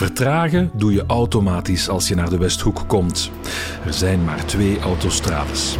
Vertragen 0.00 0.70
doe 0.74 0.92
je 0.92 1.04
automatisch 1.06 1.88
als 1.88 2.08
je 2.08 2.14
naar 2.14 2.30
de 2.30 2.38
Westhoek 2.38 2.84
komt. 2.86 3.30
Er 3.86 3.92
zijn 3.92 4.24
maar 4.24 4.44
twee 4.44 4.78
autostrades. 4.78 5.76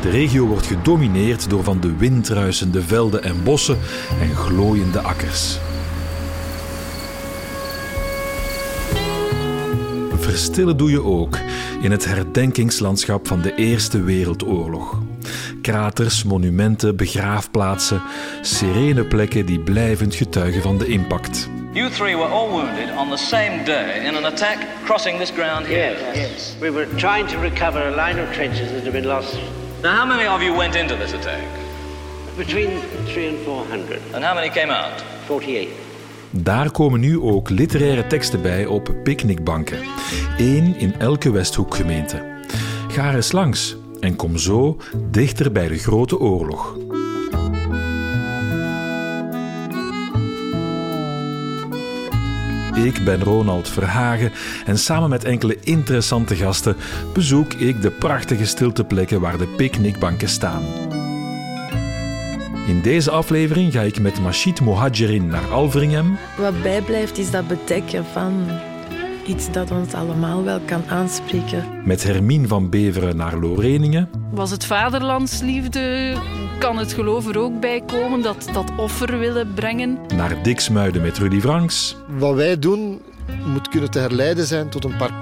De 0.00 0.10
regio 0.10 0.46
wordt 0.46 0.66
gedomineerd 0.66 1.50
door 1.50 1.64
van 1.64 1.80
de 1.80 1.96
wind 1.96 2.28
ruisende 2.28 2.82
velden 2.82 3.22
en 3.22 3.42
bossen 3.44 3.78
en 4.20 4.34
glooiende 4.34 5.00
akkers. 5.00 5.58
Verstillen 10.14 10.76
doe 10.76 10.90
je 10.90 11.02
ook 11.02 11.38
in 11.80 11.90
het 11.90 12.04
herdenkingslandschap 12.04 13.26
van 13.26 13.40
de 13.40 13.54
Eerste 13.54 14.02
Wereldoorlog. 14.02 15.02
Kraters, 15.62 16.24
monumenten, 16.24 16.96
begraafplaatsen, 16.96 18.02
serene 18.42 19.04
plekken 19.04 19.46
die 19.46 19.60
blijvend 19.60 20.14
getuigen 20.14 20.62
van 20.62 20.78
de 20.78 20.86
impact. 20.86 21.48
You 21.78 21.90
three 21.90 22.16
were 22.16 22.26
all 22.26 22.48
wounded 22.50 22.90
on 22.90 23.08
the 23.08 23.16
same 23.16 23.64
day 23.64 24.04
in 24.08 24.16
an 24.16 24.24
attack 24.24 24.58
crossing 24.84 25.18
this 25.18 25.30
ground 25.30 25.66
here. 25.66 25.92
Yes, 25.92 26.16
yes. 26.16 26.56
We 26.60 26.70
were 26.70 26.86
trying 26.96 27.28
to 27.28 27.38
recover 27.38 27.80
a 27.86 28.06
line 28.06 28.22
of 28.22 28.32
trenches 28.32 28.70
that 28.72 28.82
had 28.82 28.92
been 28.92 29.06
lost. 29.06 29.38
Now, 29.82 29.92
how 29.94 30.06
many 30.06 30.26
of 30.28 30.42
you 30.42 30.56
went 30.56 30.74
into 30.74 30.96
this 30.96 31.12
attack? 31.12 31.44
Between 32.36 32.80
three 33.06 33.28
and 33.28 33.38
four 33.44 33.64
hundred. 33.70 34.00
And 34.12 34.24
how 34.24 34.34
many 34.34 34.50
came 34.50 34.72
out? 34.72 35.04
Forty-eight. 35.26 35.68
Daar 36.30 36.70
komen 36.70 37.00
nu 37.00 37.20
ook 37.20 37.50
literaire 37.50 38.06
teksten 38.06 38.42
bij 38.42 38.66
op 38.66 38.94
picknickbanken. 39.02 39.78
Eén 40.38 40.74
in 40.78 40.94
elke 40.98 41.30
Westhoekgemeente. 41.30 42.22
Ga 42.88 43.08
er 43.08 43.14
eens 43.14 43.32
langs 43.32 43.76
en 44.00 44.16
kom 44.16 44.38
zo 44.38 44.76
dichter 45.10 45.52
bij 45.52 45.68
de 45.68 45.78
Grote 45.78 46.18
Oorlog. 46.18 46.76
Ik 52.84 53.04
ben 53.04 53.22
Ronald 53.22 53.68
Verhagen 53.68 54.32
en 54.66 54.78
samen 54.78 55.10
met 55.10 55.24
enkele 55.24 55.56
interessante 55.60 56.36
gasten 56.36 56.76
bezoek 57.12 57.52
ik 57.52 57.82
de 57.82 57.90
prachtige 57.90 58.44
stilteplekken 58.44 59.20
waar 59.20 59.38
de 59.38 59.46
picknickbanken 59.46 60.28
staan. 60.28 60.62
In 62.66 62.80
deze 62.82 63.10
aflevering 63.10 63.72
ga 63.72 63.80
ik 63.80 64.00
met 64.00 64.20
Machid 64.20 64.60
Mohajerin 64.60 65.26
naar 65.26 65.50
Alveringem. 65.50 66.16
Wat 66.36 66.62
bijblijft 66.62 67.18
is 67.18 67.30
dat 67.30 67.48
bedekken 67.48 68.04
van 68.04 68.32
iets 69.26 69.52
dat 69.52 69.70
ons 69.70 69.94
allemaal 69.94 70.44
wel 70.44 70.60
kan 70.60 70.82
aanspreken. 70.88 71.64
Met 71.84 72.02
Hermine 72.02 72.46
van 72.46 72.70
Beveren 72.70 73.16
naar 73.16 73.36
Loreningen. 73.36 74.10
Was 74.30 74.50
het 74.50 74.64
vaderlandsliefde? 74.64 76.16
Kan 76.58 76.78
het 76.78 76.92
geloof 76.92 77.28
er 77.28 77.38
ook 77.38 77.60
bij 77.60 77.82
komen 77.86 78.22
dat 78.22 78.48
dat 78.52 78.72
offer 78.76 79.18
willen 79.18 79.54
brengen? 79.54 79.98
Naar 80.14 80.42
Diksmuiden 80.42 81.02
met 81.02 81.18
Rudy 81.18 81.40
Franks. 81.40 81.96
Wat 82.08 82.34
wij 82.34 82.58
doen 82.58 83.02
moet 83.46 83.68
kunnen 83.68 83.90
te 83.90 83.98
herleiden 83.98 84.46
zijn 84.46 84.68
tot 84.68 84.84
een 84.84 84.96
paar 84.96 85.12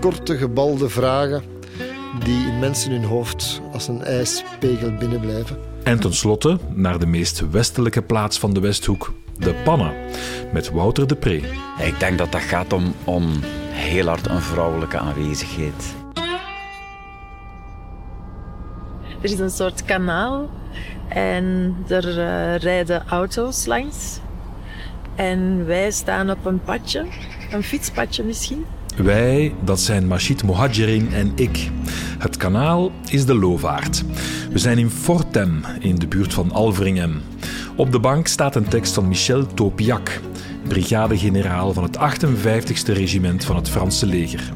korte 0.00 0.36
gebalde 0.36 0.88
vragen 0.88 1.42
die 2.24 2.46
in 2.46 2.58
mensen 2.58 2.90
hun 2.90 3.04
hoofd 3.04 3.60
als 3.72 3.88
een 3.88 4.02
ijspegel 4.02 4.94
binnenblijven. 4.94 5.58
En 5.82 6.00
tenslotte 6.00 6.58
naar 6.74 6.98
de 6.98 7.06
meest 7.06 7.50
westelijke 7.50 8.02
plaats 8.02 8.38
van 8.38 8.54
de 8.54 8.60
Westhoek, 8.60 9.12
de 9.38 9.54
Pannen, 9.64 9.92
met 10.52 10.70
Wouter 10.70 11.06
de 11.06 11.16
Pre. 11.16 11.36
Ik 11.78 11.94
denk 11.98 12.18
dat 12.18 12.32
dat 12.32 12.40
gaat 12.40 12.72
om, 12.72 12.94
om 13.04 13.30
heel 13.70 14.06
hard 14.06 14.28
een 14.28 14.42
vrouwelijke 14.42 14.98
aanwezigheid. 14.98 15.94
Er 19.20 19.30
is 19.30 19.38
een 19.38 19.50
soort 19.50 19.84
kanaal 19.84 20.50
en 21.08 21.76
er 21.88 22.18
uh, 22.18 22.56
rijden 22.56 23.02
auto's 23.08 23.66
langs. 23.66 24.20
En 25.14 25.66
wij 25.66 25.90
staan 25.90 26.30
op 26.30 26.46
een 26.46 26.60
padje, 26.62 27.06
een 27.52 27.62
fietspadje 27.62 28.24
misschien. 28.24 28.64
Wij, 28.96 29.54
dat 29.64 29.80
zijn 29.80 30.06
Machid 30.06 30.42
Mohajerin 30.42 31.12
en 31.12 31.32
ik. 31.34 31.70
Het 32.18 32.36
kanaal 32.36 32.90
is 33.10 33.26
de 33.26 33.34
Lovaart. 33.34 34.04
We 34.50 34.58
zijn 34.58 34.78
in 34.78 34.90
Fortem, 34.90 35.60
in 35.80 35.94
de 35.94 36.06
buurt 36.06 36.34
van 36.34 36.52
Alveringem. 36.52 37.22
Op 37.76 37.92
de 37.92 37.98
bank 37.98 38.26
staat 38.26 38.54
een 38.54 38.68
tekst 38.68 38.94
van 38.94 39.08
Michel 39.08 39.46
Topiac, 39.46 40.20
brigadegeneraal 40.68 41.72
van 41.72 41.82
het 41.82 41.98
58e 41.98 42.92
regiment 42.92 43.44
van 43.44 43.56
het 43.56 43.70
Franse 43.70 44.06
leger. 44.06 44.52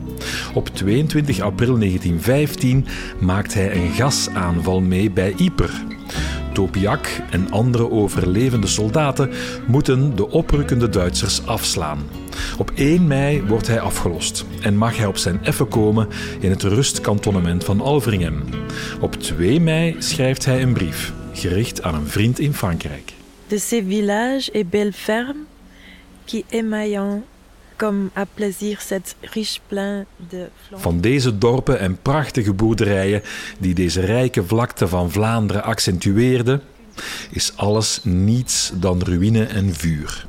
Op 0.54 0.68
22 0.68 1.40
april 1.40 1.78
1915 1.78 2.86
maakt 3.20 3.54
hij 3.54 3.74
een 3.74 3.90
gasaanval 3.92 4.80
mee 4.80 5.10
bij 5.10 5.34
Ypres. 5.36 5.82
Topiac 6.52 7.08
en 7.30 7.50
andere 7.50 7.90
overlevende 7.90 8.66
soldaten 8.66 9.30
moeten 9.66 10.16
de 10.16 10.30
oprukkende 10.30 10.88
Duitsers 10.88 11.46
afslaan. 11.46 11.98
Op 12.58 12.72
1 12.74 13.06
mei 13.06 13.42
wordt 13.46 13.66
hij 13.66 13.80
afgelost 13.80 14.44
en 14.60 14.76
mag 14.76 14.96
hij 14.96 15.06
op 15.06 15.16
zijn 15.16 15.44
effen 15.44 15.68
komen 15.68 16.08
in 16.40 16.50
het 16.50 16.62
rustkantonnement 16.62 17.64
van 17.64 17.80
Alveringem. 17.80 18.44
Op 19.00 19.14
2 19.14 19.60
mei 19.60 19.96
schrijft 19.98 20.44
hij 20.44 20.62
een 20.62 20.72
brief, 20.72 21.12
gericht 21.32 21.82
aan 21.82 21.94
een 21.94 22.06
vriend 22.06 22.38
in 22.38 22.54
Frankrijk. 22.54 23.12
De 23.46 23.58
ces 23.58 23.82
villages 23.86 24.50
et 24.50 24.70
belle 24.70 24.92
ferme 24.92 25.51
qui 26.24 26.44
émaillant 26.48 27.22
comme 27.76 28.10
à 28.14 28.26
plaisir 28.26 28.80
cette 28.80 29.16
riche 29.20 29.60
plein 29.66 30.04
de 30.30 30.48
Van 30.74 31.00
deze 31.00 31.38
dorpen 31.38 31.78
en 31.78 31.98
prachtige 32.02 32.52
boerderijen 32.52 33.22
die 33.58 33.74
deze 33.74 34.00
rijke 34.00 34.44
vlakte 34.44 34.88
van 34.88 35.10
Vlaanderen 35.10 35.64
accentueerden, 35.64 36.62
is 37.30 37.52
alles 37.56 38.00
niets 38.02 38.72
dan 38.74 39.02
ruïne 39.02 39.44
en 39.44 39.74
vuur. 39.74 40.26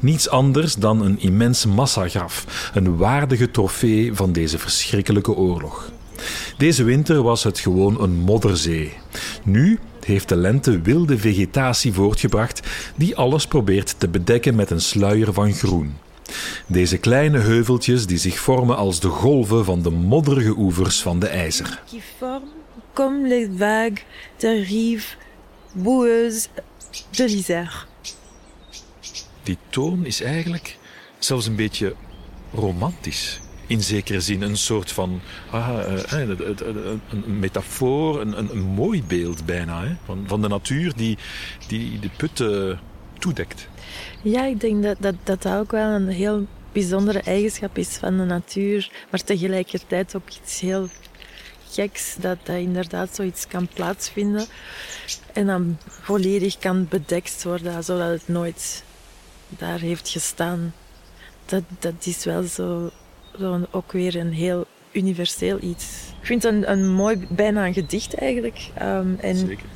Niets 0.00 0.28
anders 0.28 0.74
dan 0.74 1.02
een 1.02 1.20
immens 1.20 1.66
massagraf, 1.66 2.70
een 2.74 2.96
waardige 2.96 3.50
trofee 3.50 4.14
van 4.14 4.32
deze 4.32 4.58
verschrikkelijke 4.58 5.32
oorlog. 5.32 5.90
Deze 6.56 6.84
winter 6.84 7.22
was 7.22 7.44
het 7.44 7.58
gewoon 7.58 8.02
een 8.02 8.14
modderzee. 8.14 8.92
Nu 9.42 9.78
heeft 10.04 10.28
de 10.28 10.36
lente 10.36 10.80
wilde 10.80 11.18
vegetatie 11.18 11.92
voortgebracht 11.92 12.60
die 12.96 13.16
alles 13.16 13.46
probeert 13.46 13.94
te 13.98 14.08
bedekken 14.08 14.54
met 14.54 14.70
een 14.70 14.80
sluier 14.80 15.32
van 15.32 15.52
groen. 15.52 15.94
Deze 16.66 16.98
kleine 16.98 17.38
heuveltjes 17.38 18.06
die 18.06 18.18
zich 18.18 18.38
vormen 18.38 18.76
als 18.76 19.00
de 19.00 19.08
golven 19.08 19.64
van 19.64 19.82
de 19.82 19.90
modderige 19.90 20.54
oevers 20.56 21.02
van 21.02 21.18
de 21.18 21.26
IJzer. 21.26 21.82
Qui 21.86 22.02
forment 22.18 22.52
comme 22.92 23.28
les 23.28 23.48
vagues 23.56 24.04
de 24.36 24.62
rive 24.62 25.16
boueuse 25.72 26.48
de 27.10 27.24
l'Isère. 27.24 27.86
Die 29.42 29.58
toon 29.68 30.06
is 30.06 30.22
eigenlijk 30.22 30.78
zelfs 31.18 31.46
een 31.46 31.56
beetje 31.56 31.94
romantisch. 32.54 33.40
In 33.70 33.82
zekere 33.82 34.20
zin 34.20 34.42
een 34.42 34.56
soort 34.56 34.92
van 34.92 35.20
ah, 35.50 35.68
uh, 35.68 36.20
een, 36.20 37.00
een 37.10 37.38
metafoor, 37.38 38.20
een, 38.20 38.38
een, 38.38 38.50
een, 38.50 38.62
mooi 38.62 39.02
beeld 39.02 39.46
bijna 39.46 39.82
hè? 39.82 39.96
Van, 40.04 40.24
van 40.26 40.42
de 40.42 40.48
natuur 40.48 40.92
die, 40.96 41.18
die 41.68 41.98
de 41.98 42.10
putten 42.16 42.80
toedekt. 43.18 43.68
Ja, 44.22 44.44
ik 44.44 44.60
denk 44.60 44.82
dat, 44.82 44.96
dat 45.00 45.14
dat 45.24 45.48
ook 45.48 45.70
wel 45.70 45.90
een 45.90 46.08
heel 46.08 46.46
bijzondere 46.72 47.20
eigenschap 47.20 47.78
is 47.78 47.88
van 47.88 48.16
de 48.16 48.24
natuur, 48.24 48.90
maar 49.10 49.24
tegelijkertijd 49.24 50.16
ook 50.16 50.28
iets 50.42 50.60
heel 50.60 50.88
geks, 51.70 52.16
dat 52.20 52.38
dat 52.42 52.56
inderdaad 52.56 53.14
zoiets 53.14 53.46
kan 53.46 53.68
plaatsvinden 53.74 54.46
en 55.32 55.46
dan 55.46 55.78
volledig 55.88 56.58
kan 56.58 56.86
bedekt 56.88 57.42
worden, 57.42 57.84
zodat 57.84 58.10
het 58.10 58.28
nooit 58.28 58.84
daar 59.48 59.78
heeft 59.78 60.08
gestaan. 60.08 60.74
Dat, 61.46 61.62
dat 61.78 61.94
is 62.06 62.24
wel 62.24 62.42
zo, 62.42 62.90
zo 63.40 63.66
ook 63.70 63.92
weer 63.92 64.16
een 64.16 64.32
heel 64.32 64.66
universeel 64.92 65.58
iets. 65.62 66.12
Ik 66.20 66.26
vind 66.26 66.42
het 66.42 66.52
een, 66.52 66.70
een 66.70 66.88
mooi, 66.88 67.26
bijna 67.28 67.66
een 67.66 67.74
gedicht 67.74 68.14
eigenlijk. 68.14 68.70
Um, 68.82 69.16
en 69.20 69.36
Zeker. 69.36 69.66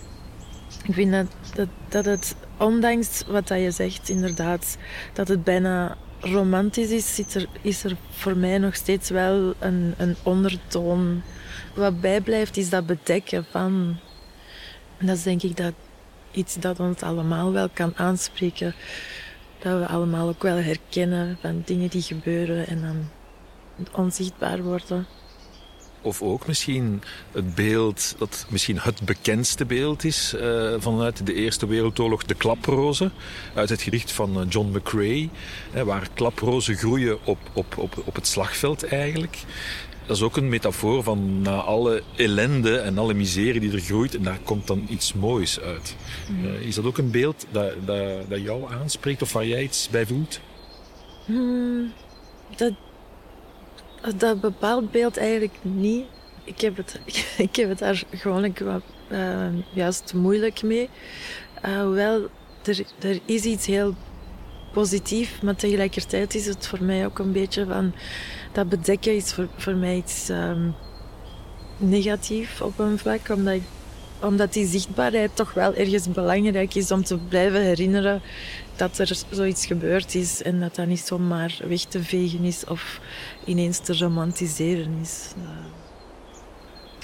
Ik 0.86 0.94
vind 0.94 1.12
dat, 1.12 1.26
dat, 1.54 1.69
dat 1.88 2.04
het, 2.04 2.36
ondanks 2.58 3.24
wat 3.26 3.48
dat 3.48 3.60
je 3.60 3.70
zegt, 3.70 4.08
inderdaad, 4.08 4.77
dat 5.12 5.28
het 5.28 5.44
bijna 5.44 5.97
romantisch 6.21 6.91
is, 6.91 7.18
is 7.18 7.34
er, 7.34 7.47
is 7.60 7.84
er 7.84 7.97
voor 8.10 8.36
mij 8.36 8.59
nog 8.59 8.74
steeds 8.74 9.10
wel 9.10 9.54
een, 9.59 9.94
een 9.97 10.16
ondertoon. 10.22 11.22
Wat 11.74 12.00
bijblijft 12.00 12.56
is 12.56 12.71
dat 12.71 12.86
bedekken 12.86 13.44
van. 13.50 13.97
En 14.98 15.06
dat 15.06 15.16
is 15.16 15.22
denk 15.22 15.42
ik 15.42 15.56
dat 15.56 15.72
iets 16.30 16.54
dat 16.54 16.80
ons 16.80 17.00
allemaal 17.00 17.53
wel 17.53 17.68
kan 17.68 17.92
aanspreken. 17.97 18.74
Dat 19.59 19.78
we 19.78 19.86
allemaal 19.86 20.28
ook 20.28 20.42
wel 20.42 20.56
herkennen 20.56 21.39
van 21.41 21.62
dingen 21.65 21.89
die 21.89 22.03
gebeuren 22.03 22.66
en 22.66 22.80
dan 22.80 23.10
onzichtbaar 23.92 24.62
worden. 24.62 25.06
Of 26.00 26.22
ook 26.22 26.47
misschien 26.47 27.03
het 27.32 27.54
beeld 27.54 28.15
dat 28.18 28.47
misschien 28.48 28.78
het 28.78 29.03
bekendste 29.03 29.65
beeld 29.65 30.04
is 30.04 30.34
uh, 30.34 30.74
vanuit 30.78 31.26
de 31.26 31.34
Eerste 31.34 31.66
Wereldoorlog, 31.66 32.24
de 32.24 32.34
klaprozen. 32.34 33.12
Uit 33.54 33.68
het 33.68 33.82
gedicht 33.82 34.12
van 34.12 34.41
uh, 34.41 34.47
John 34.48 34.76
McCrae, 34.76 35.28
hè, 35.71 35.84
waar 35.84 36.09
klaprozen 36.15 36.76
groeien 36.76 37.18
op, 37.24 37.38
op, 37.53 37.78
op, 37.78 38.03
op 38.04 38.15
het 38.15 38.26
slagveld 38.26 38.86
eigenlijk. 38.86 39.38
Dat 40.06 40.16
is 40.16 40.22
ook 40.22 40.36
een 40.36 40.48
metafoor 40.48 41.03
van 41.03 41.42
na 41.42 41.56
alle 41.56 42.03
ellende 42.16 42.78
en 42.78 42.98
alle 42.98 43.15
miserie 43.15 43.60
die 43.60 43.72
er 43.72 43.80
groeit, 43.80 44.15
en 44.15 44.22
daar 44.22 44.38
komt 44.42 44.66
dan 44.66 44.86
iets 44.88 45.12
moois 45.12 45.60
uit. 45.60 45.97
Mm. 46.28 46.44
Uh, 46.44 46.60
is 46.60 46.74
dat 46.74 46.84
ook 46.84 46.98
een 46.98 47.10
beeld 47.10 47.47
dat, 47.50 47.72
dat, 47.84 48.28
dat 48.28 48.42
jou 48.42 48.72
aanspreekt 48.72 49.22
of 49.22 49.32
waar 49.32 49.47
jij 49.47 49.62
iets 49.62 49.88
bij 49.88 50.06
voelt? 50.06 50.41
Hmm. 51.24 51.92
dat, 52.56 52.72
dat 54.16 54.41
bepaalt 54.41 54.91
beeld 54.91 55.16
eigenlijk 55.16 55.54
niet. 55.62 56.04
Ik 56.45 56.60
heb 56.60 56.77
het, 56.77 57.01
ik 57.48 57.56
heb 57.56 57.68
het 57.68 57.78
daar 57.78 58.03
gewoon 58.10 58.54
wat, 58.65 58.83
uh, 59.09 59.47
juist 59.72 60.15
moeilijk 60.15 60.62
mee. 60.62 60.89
Uh, 61.66 61.83
hoewel, 61.83 62.28
er, 62.65 62.84
er 63.01 63.21
is 63.24 63.45
iets 63.45 63.66
heel 63.66 63.95
positief, 64.72 65.42
maar 65.42 65.56
tegelijkertijd 65.56 66.34
is 66.34 66.47
het 66.47 66.66
voor 66.66 66.83
mij 66.83 67.04
ook 67.04 67.18
een 67.18 67.33
beetje 67.33 67.66
van... 67.66 67.95
Dat 68.53 68.68
bedekken 68.68 69.16
is 69.16 69.33
voor, 69.33 69.48
voor 69.56 69.74
mij 69.74 69.97
iets 69.97 70.28
um, 70.28 70.74
negatief 71.77 72.60
op 72.60 72.78
een 72.78 72.98
vlak, 72.98 73.28
omdat, 73.28 73.54
ik, 73.54 73.62
omdat 74.24 74.53
die 74.53 74.66
zichtbaarheid 74.66 75.36
toch 75.36 75.54
wel 75.54 75.74
ergens 75.74 76.09
belangrijk 76.09 76.74
is 76.74 76.91
om 76.91 77.04
te 77.04 77.18
blijven 77.18 77.62
herinneren 77.62 78.22
dat 78.76 78.98
er 78.98 79.16
zoiets 79.30 79.66
gebeurd 79.66 80.15
is 80.15 80.42
en 80.42 80.60
dat 80.60 80.74
dat 80.74 80.86
niet 80.86 81.00
zomaar 81.00 81.59
weg 81.68 81.80
te 81.80 82.03
vegen 82.03 82.44
is 82.44 82.65
of 82.65 83.00
ineens 83.44 83.78
te 83.78 83.98
romantiseren 83.98 84.98
is. 85.03 85.32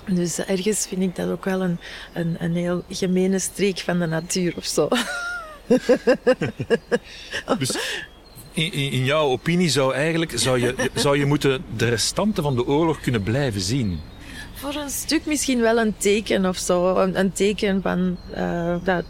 Dus 0.07 0.39
ergens 0.39 0.87
vind 0.87 1.03
ik 1.03 1.17
dat 1.17 1.29
ook 1.29 1.45
wel 1.45 1.63
een, 1.63 1.79
een, 2.13 2.37
een 2.39 2.55
heel 2.55 2.85
gemene 2.89 3.39
streek 3.39 3.79
van 3.79 3.99
de 3.99 4.07
natuur 4.07 4.55
of 4.57 4.65
zo. 4.65 4.89
dus 7.59 7.79
in, 8.53 8.73
in, 8.73 9.05
jouw 9.05 9.29
opinie 9.29 9.69
zou 9.69 9.95
eigenlijk 9.95 10.33
zou 10.35 10.61
je, 10.61 10.91
zou 10.95 11.19
je 11.19 11.27
moeten 11.27 11.65
de 11.77 11.89
restanten 11.89 12.43
van 12.43 12.55
de 12.55 12.67
oorlog 12.67 13.01
kunnen 13.01 13.23
blijven 13.23 13.61
zien? 13.61 14.01
Voor 14.61 14.75
een 14.75 14.91
stuk 14.91 15.27
misschien 15.27 15.61
wel 15.61 15.79
een 15.79 15.95
teken 15.97 16.47
of 16.47 16.57
zo. 16.57 16.97
Een, 16.97 17.33
teken 17.33 17.83
van, 17.83 18.17
uh, 18.37 18.77
dat, 18.85 19.05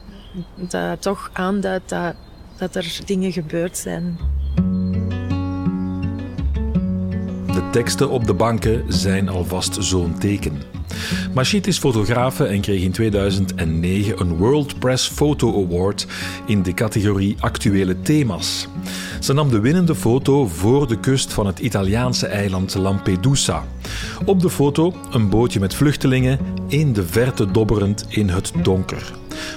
dat 0.55 1.03
toch 1.03 1.31
aanduidt 1.33 1.89
dat, 1.89 2.15
dat 2.57 2.75
er 2.75 3.01
dingen 3.05 3.33
gebeurd 3.33 3.79
zijn. 3.79 4.19
De 7.47 7.69
teksten 7.71 8.11
op 8.11 8.27
de 8.27 8.35
banken 8.35 8.93
zijn 8.93 9.29
alvast 9.29 9.77
zo'n 9.81 10.19
teken. 10.19 10.80
Machit 11.35 11.67
is 11.67 11.79
fotografe 11.79 12.45
en 12.45 12.61
kreeg 12.61 12.83
in 12.83 12.93
2009 12.93 14.21
een 14.21 14.37
World 14.37 14.79
Press 14.79 15.09
Photo 15.09 15.65
Award 15.65 16.07
in 16.47 16.63
de 16.63 16.75
categorie 16.75 17.37
Actuele 17.41 18.01
thema's. 18.03 18.69
Ze 19.21 19.33
nam 19.33 19.51
de 19.51 19.61
winnende 19.61 19.95
foto 19.95 20.47
voor 20.47 20.89
de 20.89 20.99
kust 20.99 21.33
van 21.33 21.47
het 21.47 21.59
Italiaanse 21.59 22.27
eiland 22.27 22.75
Lampedusa. 22.75 23.65
Op 24.25 24.41
de 24.41 24.51
foto 24.51 24.95
een 25.11 25.29
bootje 25.29 25.61
met 25.61 25.75
vluchtelingen, 25.75 26.39
in 26.69 26.93
de 26.93 27.07
verte 27.07 27.51
dobberend 27.51 28.07
in 28.09 28.29
het 28.29 28.53
donker. 28.63 29.13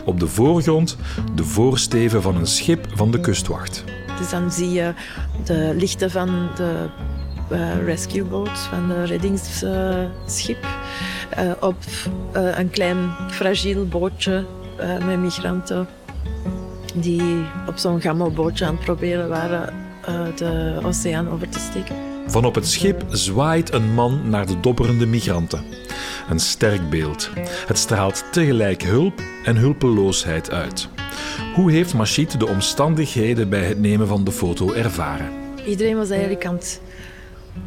Op 0.06 0.19
de 0.19 0.27
voorgrond 0.27 0.97
de 1.35 1.44
voorsteven 1.44 2.21
van 2.21 2.35
een 2.35 2.47
schip 2.47 2.88
van 2.95 3.12
de 3.12 3.19
kustwacht. 3.19 3.83
Dus 4.18 4.30
dan 4.30 4.51
zie 4.51 4.71
je 4.71 4.94
de 5.44 5.74
lichten 5.77 6.12
van 6.12 6.50
de 6.56 6.89
uh, 7.51 7.85
rescueboot, 7.85 8.59
van 8.59 8.88
de 8.88 9.03
reddingsschip. 9.03 10.68
Uh, 11.39 11.51
op 11.59 11.75
uh, 12.35 12.57
een 12.57 12.69
klein 12.69 12.97
fragiel 13.31 13.88
bootje 13.88 14.45
met 15.06 15.19
migranten 15.19 15.88
die 16.94 17.45
op 17.68 17.77
zo'n 17.77 18.01
gammelbootje 18.01 18.65
aan 18.65 18.75
het 18.75 18.83
proberen 18.83 19.30
waren 19.30 19.74
de 20.35 20.80
oceaan 20.83 21.30
over 21.30 21.50
te 21.50 21.59
steken. 21.59 21.95
Van 22.27 22.45
op 22.45 22.56
het 22.56 22.68
schip 22.68 23.03
zwaait 23.09 23.74
een 23.74 23.94
man 23.94 24.30
naar 24.30 24.45
de 24.45 24.59
dobberende 24.59 25.06
migranten. 25.06 25.63
Een 26.30 26.39
sterk 26.39 26.89
beeld. 26.89 27.30
Het 27.68 27.77
straalt 27.77 28.24
tegelijk 28.31 28.83
hulp 28.83 29.21
en 29.44 29.56
hulpeloosheid 29.56 30.51
uit. 30.51 30.88
Hoe 31.56 31.71
heeft 31.71 31.94
Machit 31.94 32.39
de 32.39 32.47
omstandigheden 32.47 33.50
bij 33.50 33.63
het 33.63 33.80
nemen 33.80 34.07
van 34.07 34.24
de 34.24 34.31
foto 34.31 34.74
ervaren? 34.74 35.30
Iedereen 35.65 35.97
was 35.97 36.09
eigenlijk 36.09 36.45
aan 36.45 36.56
het 36.56 36.81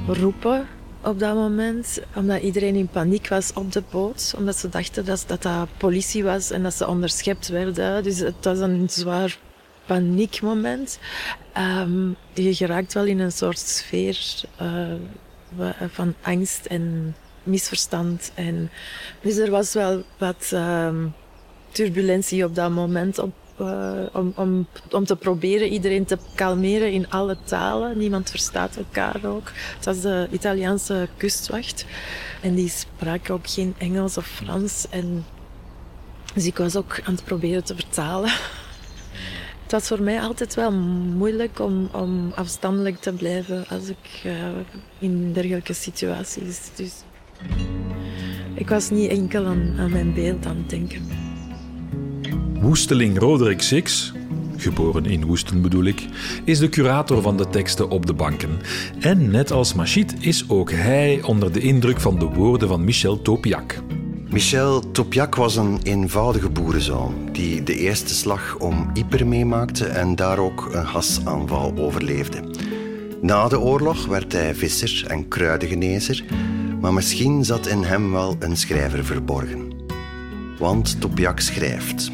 roepen 0.07 0.67
op 1.07 1.19
dat 1.19 1.35
moment, 1.35 2.01
omdat 2.15 2.43
iedereen 2.43 2.75
in 2.75 2.89
paniek 2.89 3.29
was 3.29 3.53
op 3.53 3.73
de 3.73 3.83
boot, 3.91 4.35
omdat 4.37 4.57
ze 4.57 4.69
dachten 4.69 5.05
dat 5.05 5.25
dat, 5.27 5.43
dat 5.43 5.69
politie 5.77 6.25
was 6.25 6.51
en 6.51 6.63
dat 6.63 6.75
ze 6.75 6.87
onderschept 6.87 7.49
werden. 7.49 8.03
Dus 8.03 8.19
het 8.19 8.45
was 8.45 8.59
een 8.59 8.89
zwaar 8.91 9.39
paniekmoment. 9.87 10.99
Um, 11.59 12.17
je 12.35 12.55
geraakt 12.55 12.93
wel 12.93 13.05
in 13.05 13.19
een 13.19 13.33
soort 13.33 13.59
sfeer 13.59 14.19
uh, 14.63 14.93
van 15.89 16.15
angst 16.23 16.65
en 16.67 17.17
misverstand. 17.43 18.33
En, 18.35 18.71
dus 19.21 19.37
er 19.37 19.51
was 19.51 19.73
wel 19.73 20.03
wat 20.19 20.51
um, 20.55 21.15
turbulentie 21.71 22.45
op 22.45 22.55
dat 22.55 22.71
moment 22.71 23.19
op 23.19 23.33
uh, 23.61 24.03
om, 24.13 24.33
om, 24.37 24.67
om 24.91 25.05
te 25.05 25.17
proberen 25.17 25.69
iedereen 25.69 26.05
te 26.05 26.19
kalmeren 26.35 26.93
in 26.93 27.11
alle 27.11 27.37
talen. 27.45 27.99
Niemand 27.99 28.31
verstaat 28.31 28.77
elkaar 28.77 29.25
ook. 29.25 29.53
Het 29.77 29.85
was 29.85 30.01
de 30.01 30.29
Italiaanse 30.31 31.09
kustwacht 31.17 31.85
en 32.43 32.55
die 32.55 32.69
sprak 32.69 33.31
ook 33.31 33.49
geen 33.49 33.75
Engels 33.79 34.17
of 34.17 34.27
Frans. 34.27 34.87
En 34.91 35.25
dus 36.35 36.47
ik 36.47 36.57
was 36.57 36.77
ook 36.77 37.01
aan 37.05 37.15
het 37.15 37.25
proberen 37.25 37.65
te 37.65 37.75
vertalen. 37.75 38.31
Het 39.63 39.75
was 39.75 39.87
voor 39.87 40.03
mij 40.03 40.21
altijd 40.21 40.55
wel 40.55 40.73
moeilijk 40.73 41.61
om, 41.61 41.89
om 41.93 42.33
afstandelijk 42.35 43.01
te 43.01 43.13
blijven 43.13 43.65
als 43.69 43.89
ik 43.89 44.23
uh, 44.27 44.33
in 44.99 45.33
dergelijke 45.33 45.73
situaties. 45.73 46.71
Dus 46.75 46.93
ik 48.55 48.69
was 48.69 48.91
niet 48.91 49.11
enkel 49.11 49.47
aan, 49.47 49.75
aan 49.79 49.91
mijn 49.91 50.15
beeld 50.15 50.47
aan 50.47 50.57
het 50.57 50.71
denken. 50.71 51.26
Woesteling 52.61 53.19
Roderick 53.19 53.63
Six, 53.63 54.13
geboren 54.57 55.07
in 55.07 55.25
Woesten 55.25 55.63
bedoel 55.63 55.85
ik, 55.85 56.07
is 56.45 56.59
de 56.59 56.69
curator 56.69 57.23
van 57.23 57.37
de 57.37 57.49
teksten 57.49 57.89
op 57.89 58.07
de 58.07 58.13
banken. 58.13 58.59
En 59.01 59.31
net 59.31 59.51
als 59.51 59.75
Machit 59.75 60.15
is 60.21 60.49
ook 60.49 60.71
hij 60.71 61.23
onder 61.23 61.53
de 61.53 61.61
indruk 61.61 62.01
van 62.01 62.19
de 62.19 62.25
woorden 62.25 62.69
van 62.69 62.85
Michel 62.85 63.23
Topiac. 63.23 63.83
Michel 64.31 64.91
Topiac 64.91 65.35
was 65.35 65.57
een 65.57 65.79
eenvoudige 65.83 66.51
boerenzoon 66.51 67.15
die 67.33 67.63
de 67.63 67.77
eerste 67.77 68.15
slag 68.15 68.57
om 68.59 68.91
Yper 68.95 69.27
meemaakte 69.27 69.85
en 69.85 70.17
daar 70.17 70.39
ook 70.39 70.69
een 70.75 70.87
gasaanval 70.87 71.75
overleefde. 71.79 72.43
Na 73.21 73.49
de 73.49 73.61
oorlog 73.61 74.07
werd 74.07 74.33
hij 74.33 74.55
visser 74.55 75.07
en 75.07 75.29
kruidengenezer, 75.29 76.25
maar 76.81 76.93
misschien 76.93 77.45
zat 77.45 77.67
in 77.67 77.83
hem 77.83 78.13
wel 78.13 78.37
een 78.39 78.57
schrijver 78.57 79.05
verborgen. 79.05 79.73
Want 80.59 81.01
Topiac 81.01 81.41
schrijft. 81.41 82.11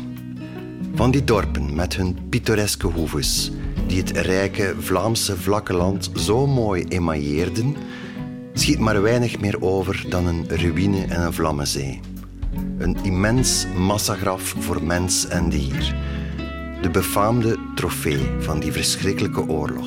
Van 0.94 1.10
die 1.10 1.24
dorpen 1.24 1.74
met 1.74 1.96
hun 1.96 2.18
pittoreske 2.28 2.86
hoeves, 2.86 3.50
die 3.86 3.98
het 3.98 4.10
rijke 4.10 4.74
Vlaamse 4.78 5.36
vlakke 5.36 5.72
land 5.72 6.10
zo 6.14 6.46
mooi 6.46 6.84
emailleerden, 6.88 7.76
schiet 8.52 8.78
maar 8.78 9.02
weinig 9.02 9.40
meer 9.40 9.62
over 9.62 10.04
dan 10.08 10.26
een 10.26 10.48
ruïne 10.48 11.04
en 11.04 11.20
een 11.20 11.32
vlammenzee. 11.32 12.00
Een 12.78 12.96
immens 13.02 13.66
massagraf 13.76 14.54
voor 14.58 14.82
mens 14.82 15.26
en 15.28 15.48
dier. 15.48 15.94
De 16.82 16.90
befaamde 16.90 17.56
trofee 17.74 18.20
van 18.38 18.60
die 18.60 18.72
verschrikkelijke 18.72 19.48
oorlog. 19.48 19.86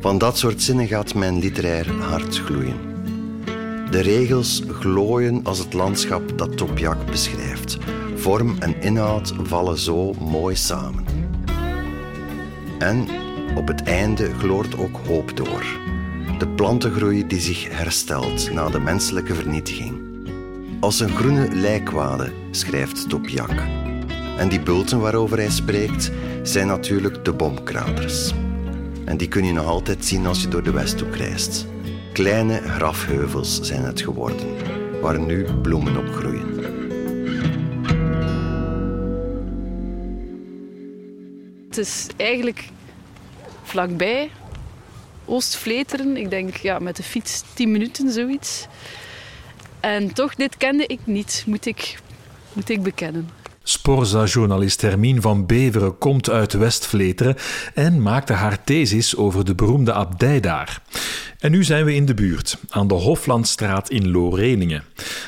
Van 0.00 0.18
dat 0.18 0.38
soort 0.38 0.62
zinnen 0.62 0.86
gaat 0.86 1.14
mijn 1.14 1.38
literair 1.38 1.92
hart 1.92 2.38
gloeien. 2.38 2.76
De 3.90 4.00
regels 4.00 4.62
glooien 4.68 5.40
als 5.44 5.58
het 5.58 5.72
landschap 5.72 6.38
dat 6.38 6.56
Topiac 6.56 7.06
beschrijft 7.06 7.78
Vorm 8.22 8.56
en 8.58 8.80
inhoud 8.80 9.32
vallen 9.42 9.78
zo 9.78 10.12
mooi 10.12 10.56
samen. 10.56 11.04
En 12.78 13.08
op 13.54 13.68
het 13.68 13.82
einde 13.82 14.34
gloort 14.38 14.78
ook 14.78 14.96
hoop 15.06 15.36
door. 15.36 15.64
De 16.38 16.48
plantengroei 16.48 17.26
die 17.26 17.40
zich 17.40 17.76
herstelt 17.76 18.52
na 18.52 18.68
de 18.68 18.80
menselijke 18.80 19.34
vernietiging. 19.34 20.00
Als 20.80 21.00
een 21.00 21.16
groene 21.16 21.48
lijkwade, 21.52 22.32
schrijft 22.50 23.08
Topiak. 23.08 23.62
En 24.36 24.48
die 24.48 24.60
bulten 24.60 25.00
waarover 25.00 25.36
hij 25.36 25.50
spreekt 25.50 26.10
zijn 26.42 26.66
natuurlijk 26.66 27.24
de 27.24 27.32
bomkraters. 27.32 28.32
En 29.04 29.16
die 29.16 29.28
kun 29.28 29.44
je 29.44 29.52
nog 29.52 29.66
altijd 29.66 30.04
zien 30.04 30.26
als 30.26 30.42
je 30.42 30.48
door 30.48 30.62
de 30.62 30.72
Westhoek 30.72 31.16
reist. 31.16 31.66
Kleine 32.12 32.60
grafheuvels 32.60 33.60
zijn 33.60 33.82
het 33.82 34.00
geworden, 34.00 34.46
waar 35.00 35.20
nu 35.20 35.46
bloemen 35.62 35.96
op 35.96 36.08
groeien. 36.08 36.51
Het 41.72 41.80
is 41.80 42.06
eigenlijk 42.16 42.68
vlakbij 43.62 44.30
Oost-Vleteren. 45.24 46.16
Ik 46.16 46.30
denk 46.30 46.56
ja, 46.56 46.78
met 46.78 46.96
de 46.96 47.02
fiets 47.02 47.42
10 47.54 47.70
minuten, 47.72 48.12
zoiets. 48.12 48.66
En 49.80 50.12
toch, 50.12 50.34
dit 50.34 50.56
kende 50.56 50.86
ik 50.86 51.00
niet, 51.04 51.44
moet 51.46 51.66
ik, 51.66 51.98
moet 52.52 52.68
ik 52.68 52.82
bekennen. 52.82 53.30
Sporza-journalist 53.62 54.80
Hermine 54.80 55.20
van 55.20 55.46
Beveren 55.46 55.98
komt 55.98 56.30
uit 56.30 56.52
West-Vleteren 56.52 57.36
en 57.74 58.02
maakte 58.02 58.32
haar 58.32 58.64
thesis 58.64 59.16
over 59.16 59.44
de 59.44 59.54
beroemde 59.54 59.92
abdij 59.92 60.40
daar. 60.40 60.82
En 61.38 61.50
nu 61.50 61.64
zijn 61.64 61.84
we 61.84 61.94
in 61.94 62.06
de 62.06 62.14
buurt, 62.14 62.58
aan 62.68 62.88
de 62.88 62.94
Hoflandstraat 62.94 63.90
in 63.90 64.10
Loreningen. 64.10 64.84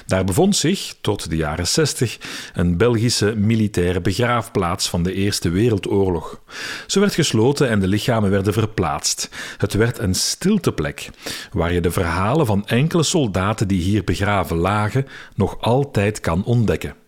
Daar 0.06 0.24
bevond 0.24 0.56
zich, 0.56 0.94
tot 1.00 1.30
de 1.30 1.36
jaren 1.36 1.66
60, 1.66 2.18
een 2.54 2.76
Belgische 2.76 3.34
militaire 3.36 4.00
begraafplaats 4.00 4.88
van 4.88 5.02
de 5.02 5.12
Eerste 5.12 5.48
Wereldoorlog. 5.48 6.40
Ze 6.86 7.00
werd 7.00 7.14
gesloten 7.14 7.68
en 7.68 7.80
de 7.80 7.88
lichamen 7.88 8.30
werden 8.30 8.52
verplaatst. 8.52 9.28
Het 9.58 9.74
werd 9.74 9.98
een 9.98 10.14
stilteplek, 10.14 11.10
waar 11.52 11.72
je 11.72 11.80
de 11.80 11.90
verhalen 11.90 12.46
van 12.46 12.66
enkele 12.66 13.02
soldaten 13.02 13.68
die 13.68 13.82
hier 13.82 14.04
begraven 14.04 14.56
lagen 14.56 15.06
nog 15.34 15.60
altijd 15.60 16.20
kan 16.20 16.44
ontdekken. 16.44 17.03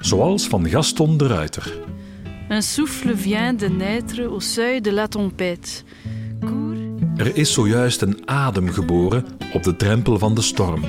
Zoals 0.00 0.46
van 0.46 0.68
Gaston 0.68 1.16
de 1.16 1.26
Ruiter. 1.26 1.78
Un 2.48 2.62
souffle 2.62 3.16
vient 3.16 3.60
de 3.60 3.68
naître 3.68 4.20
au 4.28 4.40
seuil 4.40 4.80
de 4.80 4.92
la 4.92 5.08
tempête. 5.08 5.84
Er 7.16 7.36
is 7.36 7.52
zojuist 7.52 8.02
een 8.02 8.22
adem 8.24 8.68
geboren 8.68 9.24
op 9.52 9.62
de 9.62 9.76
drempel 9.76 10.18
van 10.18 10.34
de 10.34 10.42
storm. 10.42 10.82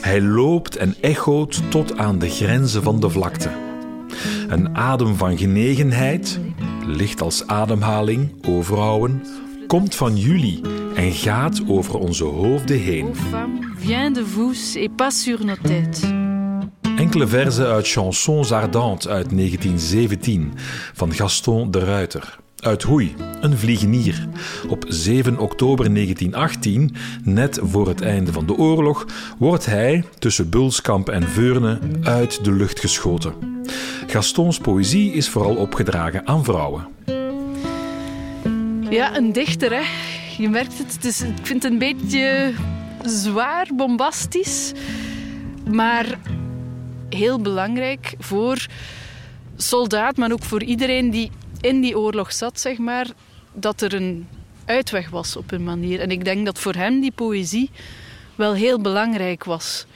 Hij 0.00 0.20
loopt 0.22 0.76
en 0.76 0.94
echoot 1.00 1.62
tot 1.68 1.98
aan 1.98 2.18
de 2.18 2.28
grenzen 2.28 2.82
van 2.82 3.00
de 3.00 3.10
vlakte. 3.10 3.50
Een 4.48 4.76
adem 4.76 5.14
van 5.14 5.38
genegenheid, 5.38 6.40
licht 6.86 7.20
als 7.20 7.46
ademhaling, 7.46 8.32
overhouden, 8.48 9.22
komt 9.66 9.94
van 9.94 10.16
jullie 10.16 10.60
en 10.94 11.12
gaat 11.12 11.62
over 11.68 11.98
onze 11.98 12.24
hoofden 12.24 12.78
heen. 12.78 13.14
Vient 13.76 14.14
de 14.14 14.26
vous 14.26 14.74
et 14.74 14.96
pas 14.96 15.22
sur 15.22 15.44
nos 15.44 15.58
têtes. 15.58 16.27
Enkele 17.08 17.26
verzen 17.26 17.66
uit 17.66 17.88
Chansons 17.88 18.52
Ardentes 18.52 19.08
uit 19.08 19.30
1917 19.30 20.52
van 20.94 21.12
Gaston 21.12 21.70
de 21.70 21.78
Ruiter. 21.78 22.38
Uit 22.58 22.82
Hoei, 22.82 23.14
een 23.40 23.58
vliegenier. 23.58 24.28
Op 24.68 24.84
7 24.88 25.38
oktober 25.38 25.94
1918, 25.94 26.94
net 27.22 27.58
voor 27.62 27.88
het 27.88 28.00
einde 28.00 28.32
van 28.32 28.46
de 28.46 28.56
oorlog, 28.56 29.06
wordt 29.38 29.66
hij 29.66 30.04
tussen 30.18 30.50
Bulskamp 30.50 31.08
en 31.08 31.28
Veurne 31.28 31.78
uit 32.02 32.44
de 32.44 32.52
lucht 32.52 32.80
geschoten. 32.80 33.34
Gastons 34.06 34.58
poëzie 34.58 35.12
is 35.12 35.28
vooral 35.28 35.56
opgedragen 35.56 36.26
aan 36.26 36.44
vrouwen. 36.44 36.86
Ja, 38.90 39.16
een 39.16 39.32
dichter, 39.32 39.72
hè. 39.72 39.82
Je 40.38 40.48
merkt 40.48 40.78
het. 40.78 40.98
het 41.02 41.26
ik 41.38 41.46
vind 41.46 41.62
het 41.62 41.72
een 41.72 41.78
beetje 41.78 42.52
zwaar, 43.04 43.68
bombastisch. 43.76 44.72
Maar 45.70 46.18
heel 47.10 47.40
belangrijk 47.40 48.14
voor 48.18 48.66
soldaat, 49.56 50.16
maar 50.16 50.32
ook 50.32 50.42
voor 50.44 50.62
iedereen 50.62 51.10
die 51.10 51.30
in 51.60 51.80
die 51.80 51.98
oorlog 51.98 52.32
zat, 52.32 52.60
zeg 52.60 52.78
maar, 52.78 53.06
dat 53.52 53.80
er 53.80 53.94
een 53.94 54.26
uitweg 54.64 55.10
was 55.10 55.36
op 55.36 55.52
een 55.52 55.64
manier. 55.64 56.00
En 56.00 56.10
ik 56.10 56.24
denk 56.24 56.44
dat 56.46 56.58
voor 56.58 56.74
hem 56.74 57.00
die 57.00 57.12
poëzie 57.12 57.70
wel 58.34 58.54
heel 58.54 58.80
belangrijk 58.80 59.44
was. 59.44 59.86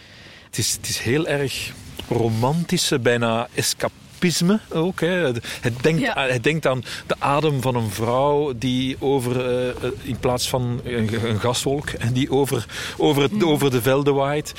Het 0.47 0.59
is, 0.59 0.73
het 0.73 0.89
is 0.89 0.99
heel 0.99 1.27
erg 1.27 1.73
romantische, 2.09 2.99
bijna 2.99 3.49
escapisme 3.55 4.61
ook. 4.71 5.01
Hè. 5.01 5.07
Het, 5.09 5.43
denkt, 5.83 6.01
Ja. 6.01 6.13
hij 6.15 6.41
denkt 6.41 6.67
aan 6.67 6.83
de 7.07 7.15
adem 7.19 7.61
van 7.63 7.75
een 7.75 7.91
vrouw 7.91 8.53
die 8.57 8.97
over, 8.99 9.47
eh, 9.49 9.69
eh, 9.69 9.75
in 10.03 10.19
plaats 10.19 10.49
van 10.49 10.81
een, 10.85 11.25
een 11.29 11.41
gaswolk, 11.41 11.89
en 11.91 12.13
die 12.13 12.31
over, 12.31 12.67
over, 12.97 13.23
Mhm. 13.23 13.35
het, 13.35 13.45
over 13.45 13.71
de 13.71 13.83
velden 13.83 14.15
waait. 14.15 14.53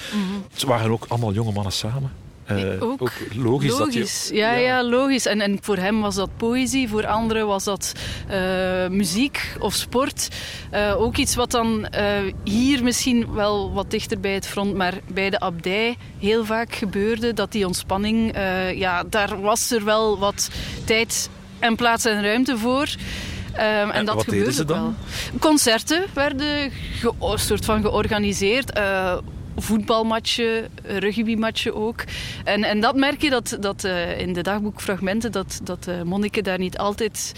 Ze 0.54 0.68
waren 0.68 0.92
ook 0.92 1.06
allemaal 1.08 1.34
jonge 1.34 1.52
mannen 1.52 1.74
samen. 1.74 2.12
Eh, 2.46 2.84
ook. 2.84 3.12
logisch, 3.36 3.78
dat 3.78 3.94
je... 3.94 4.30
ja, 4.36 4.52
ja. 4.54 4.84
logisch. 4.84 5.26
En, 5.26 5.42
en 5.42 5.58
voor 5.62 5.78
hem 5.78 6.02
was 6.02 6.16
dat 6.16 6.30
poëzie, 6.38 6.90
voor 6.90 7.08
anderen 7.08 7.48
was 7.48 7.64
dat 7.64 7.94
eh, 8.28 8.88
muziek 8.88 9.56
of 9.60 9.74
sport. 9.74 10.28
Eh, 10.70 11.02
ook 11.02 11.18
iets 11.18 11.36
wat 11.36 11.52
dan 11.52 11.88
hier 12.44 12.84
misschien 12.84 13.34
wel 13.34 13.74
wat 13.74 13.92
dichter 13.92 14.20
bij 14.20 14.34
het 14.34 14.48
front, 14.48 14.76
maar 14.76 14.94
bij 15.08 15.30
de 15.30 15.40
abdij 15.40 15.98
heel 16.20 16.46
vaak 16.46 16.76
gebeurde. 16.76 17.34
Dat 17.34 17.52
die 17.52 17.66
ontspanning, 17.66 18.34
ja, 18.76 19.04
daar 19.10 19.42
was 19.42 19.72
er 19.72 19.84
wel 19.84 20.20
wat 20.20 20.50
tijd 20.86 21.30
en 21.60 21.76
plaats 21.76 22.06
en 22.06 22.22
ruimte 22.24 22.58
voor. 22.58 22.88
Ehm, 23.54 23.90
en, 23.90 24.06
dat 24.06 24.16
wat 24.16 24.24
gebeurde 24.24 24.46
deden 24.46 24.54
ze 24.54 24.66
dan? 24.66 24.82
wel. 24.82 25.40
Concerten 25.40 26.04
werden 26.14 26.72
ge- 27.00 27.14
soort 27.36 27.66
van 27.66 27.82
georganiseerd. 27.82 28.72
Voetbalmatchen, 29.56 30.70
rugbymatchen 30.84 31.76
ook. 31.76 32.04
En, 32.44 32.64
en 32.64 32.80
dat 32.80 32.96
merk 32.96 33.22
je 33.22 33.30
dat, 33.30 33.58
dat 33.60 33.84
eh, 33.84 34.20
in 34.20 34.34
de 34.34 34.42
dagboekfragmenten 34.42 35.32
dat, 35.32 35.60
dat 35.64 35.84
de 35.84 36.02
monniken 36.06 36.44
daar 36.44 36.60
niet 36.60 36.78
altijd 36.78 37.34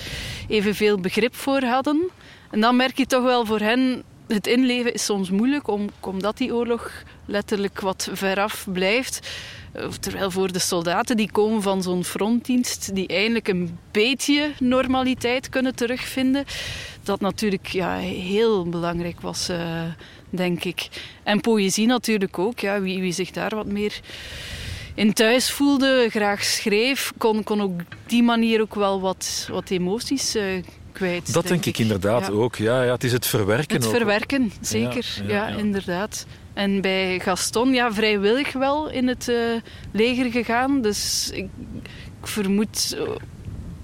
evenveel 0.48 1.00
begrip 1.00 1.36
voor 1.36 1.62
hadden. 1.62 2.10
En 2.51 2.60
dan 2.60 2.75
merk 2.75 2.98
je 2.98 3.05
toch 3.05 3.24
wel 3.24 3.45
voor 3.45 3.60
hen, 3.60 4.03
het 4.27 4.48
inleven 4.48 4.93
is 4.93 5.05
soms 5.05 5.29
moeilijk, 5.29 5.67
om, 5.67 5.89
omdat 6.00 6.38
die 6.38 6.53
oorlog 6.53 6.91
letterlijk 7.25 7.79
wat 7.79 8.10
veraf 8.12 8.67
blijft. 8.74 9.29
Eh, 9.72 9.88
Terwijl 9.88 10.31
voor 10.31 10.51
de 10.51 10.60
soldaten 10.60 11.17
die 11.17 11.31
komen 11.31 11.62
van 11.62 11.84
zo'n 11.84 12.03
frontdienst, 12.03 12.95
die 12.95 13.07
eindelijk 13.07 13.48
een 13.48 13.77
beetje 13.91 14.51
normaliteit 14.60 15.50
kunnen 15.50 15.75
terugvinden, 15.75 16.45
dat 17.03 17.19
natuurlijk 17.19 17.67
ja, 17.67 17.98
heel 17.98 18.69
belangrijk 18.69 19.22
was, 19.22 19.50
eh, 19.50 19.84
denk 20.36 20.63
ik. 20.63 20.88
En 21.24 21.42
poëzie 21.42 21.88
natuurlijk 21.88 22.39
ook. 22.39 22.60
Ja, 22.60 22.82
wie, 22.82 23.01
wie 23.01 23.12
zich 23.13 23.32
daar 23.32 23.56
wat 23.56 23.65
meer 23.65 24.00
in 24.94 25.13
thuis 25.13 25.51
voelde, 25.51 26.08
graag 26.10 26.44
schreef, 26.44 27.12
kon, 27.18 27.44
kon 27.44 27.62
op 27.62 27.82
die 28.06 28.24
manier 28.24 28.62
ook 28.62 28.75
wel 28.75 29.01
wat, 29.01 29.48
wat 29.51 29.70
emoties 29.70 30.36
eh, 30.36 30.44
kwijt. 30.92 31.34
Dat 31.34 31.48
denk 31.48 31.65
ik 31.65 31.77
inderdaad 31.77 32.27
Ja. 32.27 32.32
ook. 32.34 32.56
Ja, 32.56 32.84
ja, 32.84 32.92
het 32.92 33.04
is 33.04 33.12
het 33.12 33.25
verwerken 33.27 33.75
Het 33.75 33.86
ook. 33.86 33.96
verwerken, 33.96 34.51
zeker. 34.62 35.06
Ja, 35.18 35.27
Ja, 35.27 35.34
ja, 35.34 35.48
ja. 35.48 35.56
inderdaad. 35.58 36.25
En 36.54 36.82
bij 36.82 37.20
Gaston, 37.20 37.74
ja, 37.74 37.94
vrijwillig 37.94 38.54
wel 38.54 38.89
in 38.89 39.08
het 39.08 39.27
eh, 39.27 39.36
leger 39.92 40.32
gegaan. 40.32 40.82
Dus 40.82 41.30
ik, 41.34 41.48
ik 42.22 42.27
vermoed, 42.27 42.98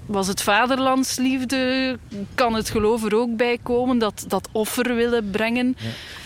was 0.05 0.27
het 0.27 0.41
vaderlandsliefde, 0.41 1.98
kan 2.36 2.53
het 2.53 2.70
geloof 2.70 3.03
er 3.03 3.15
ook 3.15 3.36
bij 3.38 3.58
komen, 3.63 3.98
dat, 3.98 4.25
dat 4.27 4.48
offer 4.51 4.96
willen 4.96 5.29
brengen. 5.29 5.77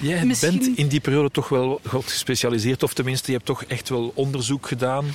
Jij 0.02 0.26
Misschien- 0.26 0.60
bent 0.60 0.78
in 0.78 0.88
die 0.88 1.00
periode 1.00 1.32
toch 1.32 1.50
wel 1.50 1.80
gespecialiseerd, 1.84 2.84
of 2.84 2.94
tenminste, 2.94 3.26
je 3.32 3.34
hebt 3.38 3.46
toch 3.50 3.64
echt 3.64 3.90
wel 3.90 4.12
onderzoek 4.16 4.68
gedaan. 4.68 5.06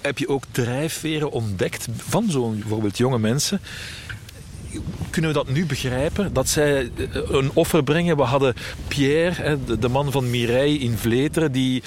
Heb 0.00 0.18
je 0.18 0.28
ook 0.28 0.44
drijfveren 0.50 1.30
ontdekt 1.30 1.86
van 1.96 2.30
zo'n 2.30 2.58
bijvoorbeeld 2.58 2.96
jonge 2.98 3.18
mensen? 3.18 3.60
Kunnen 5.10 5.30
we 5.30 5.36
dat 5.36 5.48
nu 5.48 5.66
begrijpen? 5.66 6.32
Dat 6.32 6.48
zij 6.48 6.90
eh, 6.96 7.06
een 7.28 7.50
offer 7.54 7.82
brengen. 7.84 8.16
We 8.16 8.22
hadden 8.22 8.54
Pierre, 8.88 9.58
de 9.78 9.88
man 9.88 10.12
van 10.12 10.30
Mireille 10.30 10.78
in 10.78 10.96
Vleteren, 10.98 11.52
die, 11.52 11.82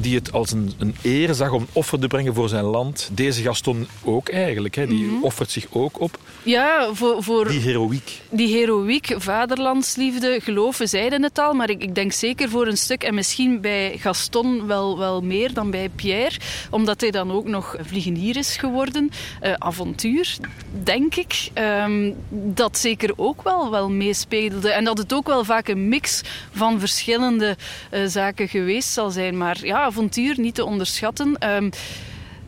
die 0.00 0.14
het 0.14 0.32
als 0.32 0.50
een, 0.50 0.72
een 0.78 0.94
eer 1.02 1.34
zag 1.34 1.52
om 1.52 1.66
offer 1.72 1.98
te 1.98 2.06
brengen 2.06 2.34
voor 2.34 2.48
zijn 2.48 2.64
land. 2.64 3.08
Deze 3.12 3.42
Gaston 3.42 3.86
ook 4.04 4.28
eigenlijk. 4.28 4.74
Hè, 4.74 4.86
die 4.86 5.18
offert 5.20 5.50
zich 5.50 5.66
ook 5.70 6.00
op. 6.00 6.18
Ja, 6.42 6.88
voor, 6.92 7.22
voor 7.22 7.48
Die 7.48 7.60
heroïek. 7.60 8.20
die 8.30 8.48
heroïek, 8.56 9.14
vaderlandsliefde, 9.16 10.40
geloof, 10.42 10.78
we 10.78 10.86
zeiden 10.86 11.22
het 11.22 11.38
al, 11.38 11.52
maar 11.54 11.70
ik, 11.70 11.82
ik 11.82 11.94
denk 11.94 12.12
zeker 12.12 12.48
voor 12.48 12.66
een 12.66 12.76
stuk, 12.76 13.02
en 13.02 13.14
misschien 13.14 13.60
bij 13.60 13.96
Gaston 13.98 14.66
wel, 14.66 14.98
wel 14.98 15.20
meer 15.20 15.52
dan 15.52 15.70
bij 15.70 15.88
Pierre, 15.88 16.36
omdat 16.70 17.00
hij 17.00 17.10
dan 17.10 17.30
ook 17.32 17.46
nog 17.46 17.76
vliegenier 17.80 18.36
is 18.36 18.56
geworden. 18.56 19.10
Eh, 19.40 19.52
avontuur, 19.52 20.36
denk 20.82 21.14
ik. 21.14 21.48
Ehm, 21.54 22.12
dat 22.30 22.78
zeker 22.78 23.12
ook 23.16 23.42
wel, 23.42 23.70
wel 23.70 23.90
meespeelde. 23.90 24.70
En 24.70 24.84
dat 24.84 24.98
het 24.98 25.12
ook 25.12 25.26
wel 25.26 25.44
vaak 25.44 25.68
een 25.68 25.88
mix 25.88 26.22
van 26.52 26.80
verschillende 26.80 27.56
eh, 27.90 28.00
zaken 28.06 28.48
geweest 28.48 28.88
zal 28.88 29.10
zijn. 29.10 29.36
Maar 29.36 29.58
ja, 29.66 29.87
avontuur 29.88 30.40
niet 30.40 30.54
te 30.54 30.64
onderschatten. 30.64 31.38
Ehm, 31.38 31.70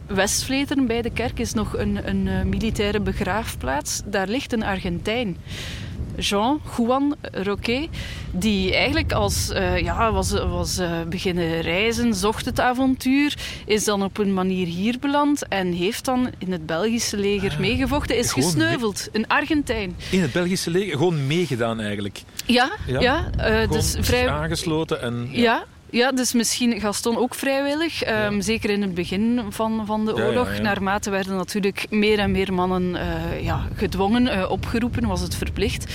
Westvleteren 0.07 0.87
bij 0.87 1.03
de 1.03 1.11
kerk 1.11 1.39
is 1.39 1.53
nog 1.53 1.77
een, 1.77 2.09
een 2.09 2.29
eh, 2.29 2.43
militaire 2.43 3.01
begraafplaats. 3.01 4.03
Daar 4.05 4.29
ligt 4.29 4.53
een 4.53 4.63
Argentijn. 4.63 5.37
Jean 6.17 6.61
Juan 6.77 7.17
Roquet, 7.33 7.89
die 8.31 8.75
eigenlijk 8.75 9.13
als, 9.13 9.51
eh, 9.51 9.79
ja, 9.79 10.13
was, 10.13 10.31
was 10.31 10.79
eh, 10.79 11.03
beginnen 11.09 11.61
reizen, 11.61 12.15
zocht 12.15 12.45
het 12.45 12.61
avontuur, 12.61 13.39
is 13.67 13.85
dan 13.85 14.03
op 14.03 14.19
een 14.19 14.35
manier 14.35 14.67
hier 14.67 14.99
beland 15.01 15.49
en 15.49 15.73
heeft 15.73 16.05
dan 16.05 16.31
in 16.39 16.53
het 16.53 16.67
Belgische 16.67 17.17
leger 17.17 17.57
meegevochten, 17.61 18.17
is 18.17 18.33
gesneuveld. 18.33 19.09
Een 19.13 19.27
Argentijn. 19.27 19.97
In 20.11 20.21
het 20.21 20.33
Belgische 20.33 20.71
leger 20.71 20.97
gewoon 20.97 21.27
meegedaan 21.27 21.81
eigenlijk. 21.81 22.23
Ja, 22.47 22.71
Ja? 22.87 23.01
ja, 23.01 23.31
dus 23.67 23.97
vrij... 24.01 24.29
aangesloten 24.29 25.03
en... 25.03 25.29
Ja. 25.31 25.41
Ja, 25.43 25.65
dus 25.91 26.33
misschien 26.33 26.81
Gaston 26.81 27.17
ook 27.17 27.35
vrijwillig. 27.35 28.03
ehm, 28.03 28.41
Zeker 28.41 28.71
in 28.71 28.83
het 28.83 28.95
begin 28.95 29.41
van, 29.49 29.83
van 29.87 30.05
de 30.05 30.13
Ja, 30.15 30.21
ja, 30.23 30.27
oorlog. 30.29 30.55
ja. 30.55 30.61
Naarmate 30.63 31.11
werden 31.11 31.37
natuurlijk 31.37 31.87
meer 31.91 32.19
en 32.19 32.31
meer 32.31 32.53
mannen 32.53 32.97
eh, 32.97 33.43
ja, 33.45 33.69
gedwongen, 33.75 34.29
eh, 34.29 34.51
opgeroepen, 34.51 35.07
was 35.07 35.21
het 35.21 35.35
verplicht. 35.35 35.93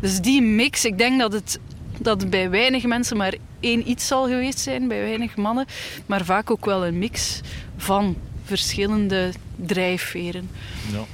Dus 0.00 0.20
die 0.20 0.42
mix, 0.42 0.84
ik 0.84 0.98
denk 0.98 1.20
dat 1.20 1.32
het, 1.32 1.58
dat 1.98 2.30
bij 2.30 2.50
weinig 2.50 2.84
mensen 2.84 3.16
maar 3.16 3.34
één 3.60 3.90
iets 3.90 4.06
zal 4.06 4.26
geweest 4.26 4.58
zijn, 4.58 4.88
bij 4.88 5.00
weinig 5.02 5.36
mannen. 5.36 5.66
Maar 6.06 6.24
vaak 6.24 6.50
ook 6.50 6.64
wel 6.64 6.86
een 6.86 6.98
mix 6.98 7.40
van 7.76 8.16
verschillende 8.44 9.32
drijfveren. 9.56 10.50
Ja. 10.92 11.04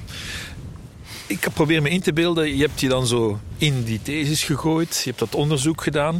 Ik 1.27 1.47
probeer 1.53 1.81
me 1.81 1.89
in 1.89 2.01
te 2.01 2.13
beelden, 2.13 2.55
je 2.55 2.61
hebt 2.63 2.79
je 2.79 2.87
dan 2.87 3.07
zo 3.07 3.39
in 3.57 3.83
die 3.83 4.01
thesis 4.01 4.43
gegooid, 4.43 4.95
je 4.95 5.09
hebt 5.09 5.19
dat 5.19 5.35
onderzoek 5.35 5.83
gedaan, 5.83 6.15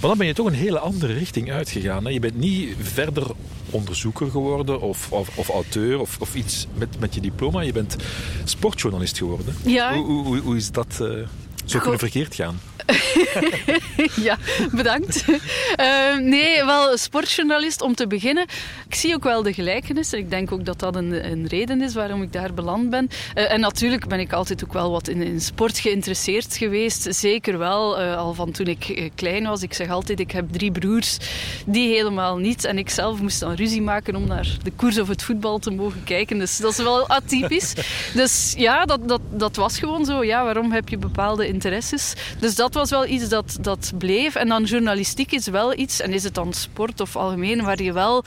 maar 0.00 0.08
dan 0.08 0.18
ben 0.18 0.26
je 0.26 0.34
toch 0.34 0.46
een 0.46 0.54
hele 0.54 0.78
andere 0.78 1.12
richting 1.12 1.50
uitgegaan. 1.52 2.04
Hè? 2.04 2.10
Je 2.10 2.20
bent 2.20 2.36
niet 2.36 2.74
verder 2.80 3.26
onderzoeker 3.70 4.30
geworden 4.30 4.80
of, 4.80 5.12
of, 5.12 5.38
of 5.38 5.48
auteur 5.48 6.00
of, 6.00 6.16
of, 6.20 6.34
iets 6.34 6.66
met, 6.74 7.00
met 7.00 7.14
je 7.14 7.20
diploma, 7.20 7.60
je 7.60 7.72
bent 7.72 7.96
sportjournalist 8.44 9.18
geworden. 9.18 9.56
Ja. 9.64 9.94
Hoe, 9.94 10.24
hoe, 10.24 10.38
hoe 10.38 10.56
is 10.56 10.70
dat 10.70 10.98
uh, 11.02 11.26
zo 11.66 11.78
kunnen 11.78 11.98
verkeerd 11.98 12.34
gaan? 12.34 12.60
ja, 14.28 14.38
bedankt. 14.72 15.24
Uh, 15.28 16.18
nee, 16.18 16.64
wel 16.64 16.96
sportjournalist 16.96 17.82
om 17.82 17.94
te 17.94 18.06
beginnen. 18.06 18.46
Ik 18.88 18.94
zie 18.94 19.14
ook 19.14 19.24
wel 19.24 19.42
de 19.42 19.52
gelijkenissen. 19.52 20.18
Ik 20.18 20.30
denk 20.30 20.52
ook 20.52 20.64
dat 20.64 20.78
dat 20.78 20.96
een, 20.96 21.30
een 21.30 21.46
reden 21.46 21.82
is 21.82 21.94
waarom 21.94 22.22
ik 22.22 22.32
daar 22.32 22.54
beland 22.54 22.90
ben. 22.90 23.08
Uh, 23.34 23.52
en 23.52 23.60
natuurlijk 23.60 24.08
ben 24.08 24.20
ik 24.20 24.32
altijd 24.32 24.64
ook 24.64 24.72
wel 24.72 24.90
wat 24.90 25.08
in, 25.08 25.22
in 25.22 25.40
sport 25.40 25.78
geïnteresseerd 25.78 26.56
geweest. 26.56 27.14
Zeker 27.14 27.58
wel, 27.58 28.00
uh, 28.00 28.16
al 28.16 28.34
van 28.34 28.50
toen 28.50 28.66
ik 28.66 29.10
klein 29.14 29.46
was. 29.46 29.62
Ik 29.62 29.74
zeg 29.74 29.90
altijd, 29.90 30.20
ik 30.20 30.30
heb 30.30 30.52
drie 30.52 30.70
broers, 30.70 31.18
die 31.66 31.88
helemaal 31.88 32.36
niet. 32.36 32.64
En 32.64 32.78
ik 32.78 32.90
zelf 32.90 33.20
moest 33.20 33.40
dan 33.40 33.54
ruzie 33.54 33.82
maken 33.82 34.16
om 34.16 34.26
naar 34.26 34.56
de 34.62 34.72
koers 34.76 34.98
of 34.98 35.08
het 35.08 35.22
voetbal 35.22 35.58
te 35.58 35.70
mogen 35.70 36.04
kijken. 36.04 36.38
Dus 36.38 36.56
dat 36.56 36.70
is 36.70 36.76
wel 36.76 37.08
atypisch. 37.08 37.74
dus 38.14 38.54
ja, 38.56 38.84
dat, 38.84 39.08
dat, 39.08 39.20
dat 39.30 39.56
was 39.56 39.78
gewoon 39.78 40.04
zo. 40.04 40.24
Ja, 40.24 40.44
waarom 40.44 40.72
heb 40.72 40.88
je 40.88 40.98
bepaalde 40.98 41.46
interesses? 41.56 42.14
Dus 42.38 42.54
dat 42.54 42.74
was 42.74 42.90
wel 42.90 43.06
iets 43.06 43.28
dat, 43.28 43.58
dat 43.60 43.92
bleef. 43.98 44.34
En 44.34 44.48
dan 44.48 44.64
journalistiek 44.64 45.32
is 45.32 45.46
wel 45.46 45.78
iets, 45.78 46.00
en 46.00 46.12
is 46.12 46.24
het 46.24 46.34
dan 46.34 46.52
sport 46.52 47.00
of 47.00 47.16
algemeen, 47.16 47.62
waar 47.62 47.82
je 47.82 47.92
wel, 47.92 48.24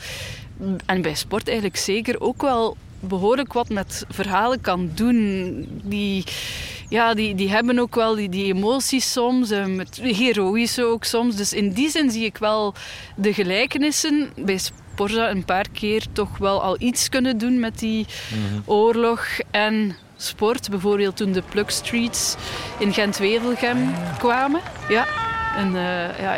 en 0.86 1.01
bij 1.01 1.15
sport 1.15 1.48
eigenlijk 1.48 1.77
zeker, 1.77 2.21
ook 2.21 2.41
wel 2.41 2.77
behoorlijk 3.00 3.53
wat 3.53 3.69
met 3.69 4.05
verhalen 4.09 4.62
kan 4.62 4.91
doen. 4.95 5.67
Die, 5.83 6.24
ja, 6.89 7.13
die, 7.13 7.36
die 7.36 7.50
hebben 7.50 7.79
ook 7.79 7.95
wel 7.95 8.15
die, 8.15 8.29
die 8.29 8.53
emoties 8.53 9.12
soms, 9.12 9.51
uh, 9.51 9.65
met 9.65 10.00
heroïsche 10.01 10.86
ook 10.86 11.03
soms. 11.03 11.36
Dus 11.36 11.53
in 11.53 11.71
die 11.71 11.89
zin 11.89 12.12
zie 12.12 12.25
ik 12.25 12.38
wel 12.38 12.74
de 13.15 13.33
gelijkenissen 13.33 14.29
bij 14.36 14.57
Sporza 14.57 15.29
een 15.29 15.45
paar 15.45 15.69
keer 15.71 16.03
toch 16.13 16.38
wel 16.38 16.62
al 16.62 16.75
iets 16.79 17.09
kunnen 17.09 17.38
doen 17.38 17.59
met 17.59 17.79
die 17.79 18.05
mm-hmm. 18.33 18.63
oorlog 18.65 19.25
en 19.51 19.95
sport. 20.21 20.69
Bijvoorbeeld 20.69 21.17
toen 21.17 21.31
de 21.31 21.43
Plug 21.49 21.71
Streets 21.71 22.35
in 22.77 22.93
Gent-Wevelgem 22.93 23.93
kwamen. 24.17 24.61
Ja, 24.89 25.05
en 25.57 25.67
uh, 25.75 26.19
ja, 26.19 26.38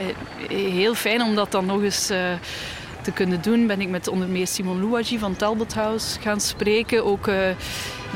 heel 0.50 0.96
fijn 0.96 1.22
om 1.22 1.36
dat 1.36 1.52
dan 1.52 1.66
nog 1.66 1.82
eens 1.82 2.12
uh, 2.12 2.18
te 3.02 3.12
kunnen 3.12 3.42
doen. 3.42 3.68
Ben 3.68 3.82
ik 3.82 3.90
met 3.90 4.08
onder 4.08 4.28
meer 4.28 4.48
Simon 4.48 4.82
Louagie 4.82 5.20
van 5.20 5.36
Talbot 5.36 5.74
House 5.74 6.20
gaan 6.20 6.42
spreken. 6.42 7.06
Ook 7.06 7.28
uh, 7.28 7.36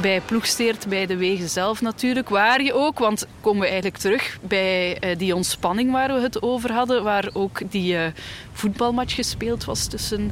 bij 0.01 0.21
Ploegsteert, 0.21 0.87
bij 0.87 1.05
de 1.05 1.17
wegen 1.17 1.49
zelf 1.49 1.81
natuurlijk. 1.81 2.29
Waar 2.29 2.63
je 2.63 2.73
ook, 2.73 2.99
want 2.99 3.27
komen 3.41 3.61
we 3.61 3.67
eigenlijk 3.67 3.97
terug 3.97 4.37
bij 4.41 5.03
uh, 5.03 5.17
die 5.17 5.35
ontspanning 5.35 5.91
waar 5.91 6.13
we 6.13 6.19
het 6.19 6.41
over 6.41 6.71
hadden. 6.71 7.03
Waar 7.03 7.29
ook 7.33 7.71
die 7.71 7.93
uh, 7.93 8.01
voetbalmatch 8.51 9.15
gespeeld 9.15 9.65
was 9.65 9.87
tussen 9.87 10.31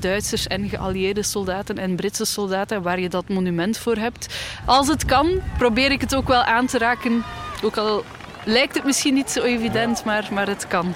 Duitsers 0.00 0.46
en 0.46 0.68
geallieerde 0.68 1.22
soldaten 1.22 1.78
en 1.78 1.96
Britse 1.96 2.24
soldaten. 2.24 2.82
Waar 2.82 3.00
je 3.00 3.08
dat 3.08 3.28
monument 3.28 3.78
voor 3.78 3.96
hebt. 3.96 4.34
Als 4.64 4.88
het 4.88 5.04
kan, 5.04 5.40
probeer 5.58 5.90
ik 5.90 6.00
het 6.00 6.14
ook 6.14 6.28
wel 6.28 6.42
aan 6.42 6.66
te 6.66 6.78
raken. 6.78 7.24
Ook 7.62 7.76
al 7.76 8.04
lijkt 8.44 8.74
het 8.74 8.84
misschien 8.84 9.14
niet 9.14 9.30
zo 9.30 9.42
evident, 9.42 10.04
maar, 10.04 10.28
maar 10.32 10.46
het 10.46 10.66
kan. 10.66 10.94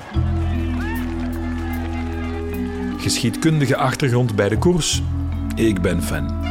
Geschiedkundige 2.99 3.77
achtergrond 3.77 4.37
bij 4.37 4.49
de 4.49 4.59
koers. 4.59 5.03
Ik 5.55 5.81
ben 5.81 6.03
fan. 6.03 6.49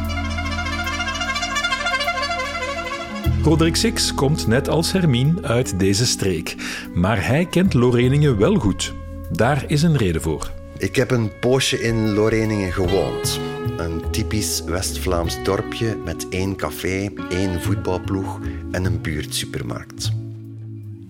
Roderick 3.42 3.76
Six 3.76 4.14
komt 4.14 4.46
net 4.46 4.68
als 4.68 4.92
Hermine 4.92 5.42
uit 5.42 5.78
deze 5.78 6.06
streek. 6.06 6.56
Maar 6.94 7.26
hij 7.26 7.46
kent 7.46 7.74
Loreningen 7.74 8.38
wel 8.38 8.54
goed. 8.54 8.92
Daar 9.30 9.64
is 9.66 9.82
een 9.82 9.96
reden 9.96 10.22
voor. 10.22 10.50
Ik 10.78 10.96
heb 10.96 11.10
een 11.10 11.38
poosje 11.38 11.82
in 11.82 12.10
Loreningen 12.10 12.72
gewoond. 12.72 13.40
Een 13.76 14.02
typisch 14.10 14.62
West-Vlaams 14.64 15.42
dorpje 15.42 15.96
met 16.04 16.28
één 16.28 16.56
café, 16.56 17.10
één 17.30 17.62
voetbalploeg 17.62 18.40
en 18.70 18.84
een 18.84 19.00
buurtsupermarkt. 19.00 20.12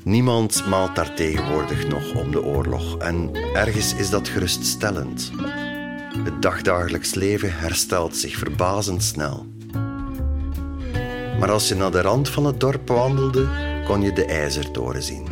Niemand 0.02 0.66
maalt 0.66 0.96
daar 0.96 1.14
tegenwoordig 1.14 1.88
nog 1.88 2.14
om 2.14 2.30
de 2.30 2.43
oorlog 2.43 2.99
en 2.99 3.30
ergens 3.54 3.95
is 3.95 4.10
dat 4.10 4.28
geruststellend. 4.28 5.32
Het 6.25 6.43
dagdagelijks 6.43 7.14
leven 7.14 7.58
herstelt 7.58 8.16
zich 8.16 8.36
verbazend 8.36 9.02
snel. 9.02 9.47
Maar 11.40 11.50
als 11.50 11.68
je 11.68 11.74
naar 11.74 11.90
de 11.90 12.00
rand 12.00 12.28
van 12.28 12.44
het 12.44 12.60
dorp 12.60 12.88
wandelde, 12.88 13.48
kon 13.84 14.02
je 14.02 14.12
de 14.12 14.24
ijzertoren 14.24 15.02
zien. 15.02 15.26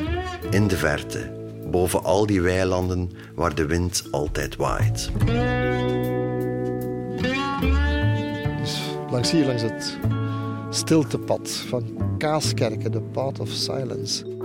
In 0.51 0.69
de 0.69 0.77
verte, 0.77 1.33
boven 1.71 2.05
al 2.05 2.27
die 2.27 2.41
weilanden 2.41 3.11
waar 3.35 3.55
de 3.55 3.67
wind 3.67 4.05
altijd 4.11 4.57
waait. 4.57 5.11
Dus 8.61 8.81
langs 9.11 9.31
hier, 9.31 9.47
langs 9.47 9.63
het 9.63 9.99
stiltepad 10.71 11.51
van 11.69 11.85
Kaaskerken, 12.19 12.93
de 12.93 13.01
Path 13.01 13.41
of 13.41 13.49
Silence. 13.49 14.37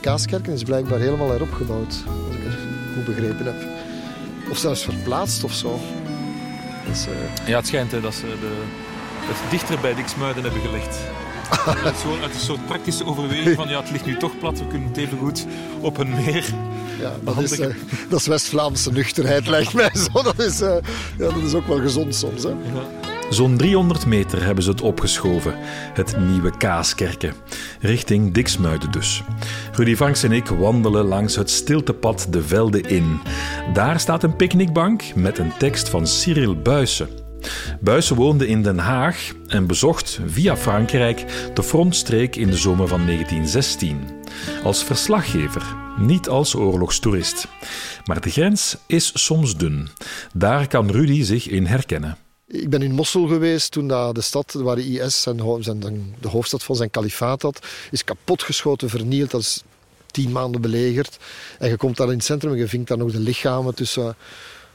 Kaaskerken 0.00 0.52
is 0.52 0.62
blijkbaar 0.62 0.98
helemaal 0.98 1.34
ik 1.34 1.40
het 1.58 2.04
goed 2.94 3.04
begrepen 3.04 3.46
heb. 3.46 3.66
Of 4.50 4.58
zelfs 4.58 4.82
verplaatst 4.82 5.44
of 5.44 5.52
zo. 5.52 5.80
Dus, 6.88 7.06
uh... 7.06 7.46
Ja, 7.46 7.56
het 7.56 7.66
schijnt 7.66 7.92
hè, 7.92 8.00
dat 8.00 8.14
ze 8.14 8.26
de, 8.26 8.62
het 9.20 9.50
dichter 9.50 9.80
bij 9.80 9.94
Dixmuiden 9.94 10.42
hebben 10.42 10.60
gelegd. 10.60 10.98
uit, 11.84 11.96
zo, 11.96 12.20
uit 12.22 12.34
een 12.34 12.40
soort 12.40 12.66
praktische 12.66 13.06
overweging 13.06 13.56
van 13.56 13.68
ja, 13.68 13.80
het 13.80 13.90
ligt 13.90 14.04
nu 14.04 14.16
toch 14.16 14.38
plat, 14.38 14.58
we 14.58 14.66
kunnen 14.66 14.88
het 14.88 14.96
even 14.96 15.18
goed 15.18 15.46
op 15.80 15.98
een 15.98 16.10
meer. 16.10 16.44
Ja, 17.00 17.12
dat 17.20 17.38
is, 17.38 17.58
uh, 17.58 17.66
dat 18.08 18.20
is 18.20 18.26
West-Vlaamse 18.26 18.92
nuchterheid, 18.92 19.46
lijkt 19.46 19.72
mij 19.72 19.90
zo. 19.94 20.22
Dat 20.22 20.38
is, 20.38 20.60
uh, 20.60 20.74
ja, 21.18 21.24
dat 21.24 21.42
is 21.46 21.54
ook 21.54 21.66
wel 21.66 21.80
gezond 21.80 22.14
soms. 22.14 22.42
Hè. 22.42 22.48
Ja. 22.48 23.01
Zo'n 23.32 23.56
300 23.56 24.06
meter 24.06 24.44
hebben 24.44 24.64
ze 24.64 24.70
het 24.70 24.80
opgeschoven, 24.80 25.54
het 25.94 26.16
nieuwe 26.18 26.56
Kaaskerken, 26.56 27.34
richting 27.80 28.34
Diksmuiden 28.34 28.90
dus. 28.90 29.22
Rudy 29.72 29.94
Vanks 29.94 30.22
en 30.22 30.32
ik 30.32 30.46
wandelen 30.46 31.04
langs 31.04 31.36
het 31.36 31.50
stiltepad 31.50 32.26
de 32.30 32.42
velden 32.42 32.82
in. 32.82 33.20
Daar 33.72 34.00
staat 34.00 34.22
een 34.22 34.36
picknickbank 34.36 35.14
met 35.14 35.38
een 35.38 35.52
tekst 35.58 35.88
van 35.88 36.06
Cyril 36.06 36.62
Buysse. 36.62 37.08
Buysse 37.80 38.14
woonde 38.14 38.46
in 38.46 38.62
Den 38.62 38.78
Haag 38.78 39.32
en 39.46 39.66
bezocht 39.66 40.20
via 40.26 40.56
Frankrijk 40.56 41.24
de 41.54 41.62
frontstreek 41.62 42.36
in 42.36 42.46
de 42.46 42.56
zomer 42.56 42.88
van 42.88 43.06
1916. 43.06 44.00
Als 44.64 44.84
verslaggever, 44.84 45.76
niet 45.98 46.28
als 46.28 46.54
oorlogstoerist. 46.54 47.48
Maar 48.04 48.20
de 48.20 48.30
grens 48.30 48.76
is 48.86 49.10
soms 49.14 49.56
dun. 49.56 49.88
Daar 50.34 50.66
kan 50.66 50.90
Rudy 50.90 51.22
zich 51.22 51.48
in 51.48 51.66
herkennen. 51.66 52.16
Ik 52.52 52.70
ben 52.70 52.82
in 52.82 52.92
Mosul 52.92 53.26
geweest 53.26 53.70
toen 53.70 53.88
de 53.88 54.20
stad 54.20 54.52
waar 54.52 54.76
de 54.76 54.88
IS 54.88 55.22
zijn, 55.22 55.36
de 56.20 56.28
hoofdstad 56.28 56.62
van 56.62 56.76
zijn 56.76 56.90
kalifaat 56.90 57.42
had, 57.42 57.66
is 57.90 58.04
kapotgeschoten, 58.04 58.88
vernield. 58.90 59.30
Dat 59.30 59.40
is 59.40 59.62
tien 60.10 60.32
maanden 60.32 60.60
belegerd. 60.60 61.18
En 61.58 61.68
je 61.68 61.76
komt 61.76 61.96
daar 61.96 62.06
in 62.06 62.16
het 62.16 62.24
centrum 62.24 62.52
en 62.52 62.58
je 62.58 62.68
vindt 62.68 62.88
daar 62.88 62.98
nog 62.98 63.12
de 63.12 63.18
lichamen 63.18 63.74
tussen 63.74 64.16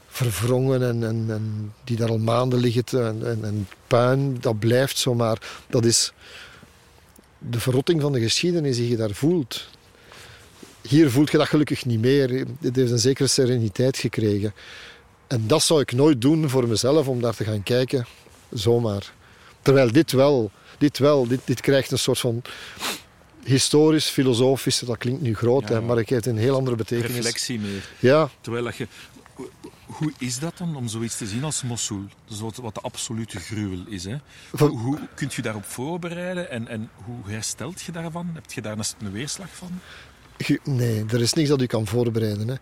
verwrongen 0.08 0.82
en, 0.82 1.04
en, 1.04 1.72
die 1.84 1.96
daar 1.96 2.08
al 2.08 2.18
maanden 2.18 2.58
liggen 2.58 3.06
en, 3.06 3.26
en, 3.26 3.44
en, 3.44 3.68
puin. 3.86 4.36
Dat 4.40 4.58
blijft 4.58 4.98
zo, 4.98 5.14
maar 5.14 5.38
dat 5.66 5.84
is 5.84 6.12
de 7.38 7.60
verrotting 7.60 8.00
van 8.00 8.12
de 8.12 8.20
geschiedenis 8.20 8.76
die 8.76 8.88
je 8.88 8.96
daar 8.96 9.14
voelt. 9.14 9.66
Hier 10.82 11.10
voelt 11.10 11.30
je 11.30 11.38
dat 11.38 11.48
gelukkig 11.48 11.84
niet 11.84 12.00
meer. 12.00 12.46
Het 12.60 12.76
heeft 12.76 12.90
een 12.90 12.98
zekere 12.98 13.28
sereniteit 13.28 13.96
gekregen. 13.96 14.54
En 15.28 15.46
dat 15.46 15.62
zou 15.62 15.80
ik 15.80 15.92
nooit 15.92 16.20
doen 16.20 16.48
voor 16.48 16.68
mezelf, 16.68 17.08
om 17.08 17.20
daar 17.20 17.34
te 17.34 17.44
gaan 17.44 17.62
kijken, 17.62 18.06
zomaar. 18.50 19.12
Terwijl 19.62 19.92
dit 19.92 20.12
wel, 20.12 20.50
dit 20.78 20.98
wel, 20.98 21.26
dit, 21.26 21.40
dit 21.44 21.60
krijgt 21.60 21.90
een 21.90 21.98
soort 21.98 22.18
van 22.18 22.42
historisch, 23.44 24.08
filosofisch, 24.08 24.78
dat 24.78 24.98
klinkt 24.98 25.20
nu 25.20 25.34
groot, 25.34 25.68
hè, 25.68 25.80
maar 25.80 25.96
het 25.96 26.08
heeft 26.08 26.26
een 26.26 26.38
heel 26.38 26.54
andere 26.54 26.76
betekenis. 26.76 27.16
Reflectie 27.16 27.60
meer. 27.60 27.88
Ja. 27.98 28.28
Terwijl 28.40 28.64
dat 28.64 28.76
je... 28.76 28.86
Hoe 29.86 30.12
is 30.18 30.38
dat 30.38 30.58
dan 30.58 30.76
om 30.76 30.88
zoiets 30.88 31.16
te 31.16 31.26
zien 31.26 31.44
als 31.44 31.62
Mosul? 31.62 32.04
Dus 32.28 32.40
wat, 32.40 32.56
wat 32.56 32.74
de 32.74 32.80
absolute 32.80 33.38
gruwel 33.38 33.84
is. 33.88 34.04
Hè? 34.04 34.16
Hoe, 34.50 34.78
hoe 34.78 34.98
kunt 35.14 35.34
je 35.34 35.42
daarop 35.42 35.64
voorbereiden 35.64 36.50
en, 36.50 36.68
en 36.68 36.90
hoe 37.04 37.16
herstelt 37.26 37.82
je 37.82 37.92
daarvan? 37.92 38.30
Heb 38.34 38.52
je 38.52 38.62
daar 38.62 38.78
een 38.78 39.12
weerslag 39.12 39.48
van? 39.52 39.80
Nee, 40.64 41.04
er 41.10 41.20
is 41.20 41.32
niks 41.32 41.48
dat 41.48 41.62
u 41.62 41.66
kan 41.66 41.86
voorbereiden. 41.86 42.48
Hè. 42.48 42.54